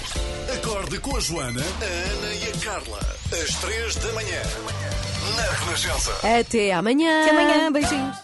[0.54, 2.98] Acorde com a Joana, a Ana e a Carla.
[3.32, 4.42] Às três da manhã.
[5.36, 6.12] Na Renascença.
[6.40, 7.22] Até amanhã.
[7.22, 7.72] Até amanhã.
[7.72, 8.22] Beijinhos.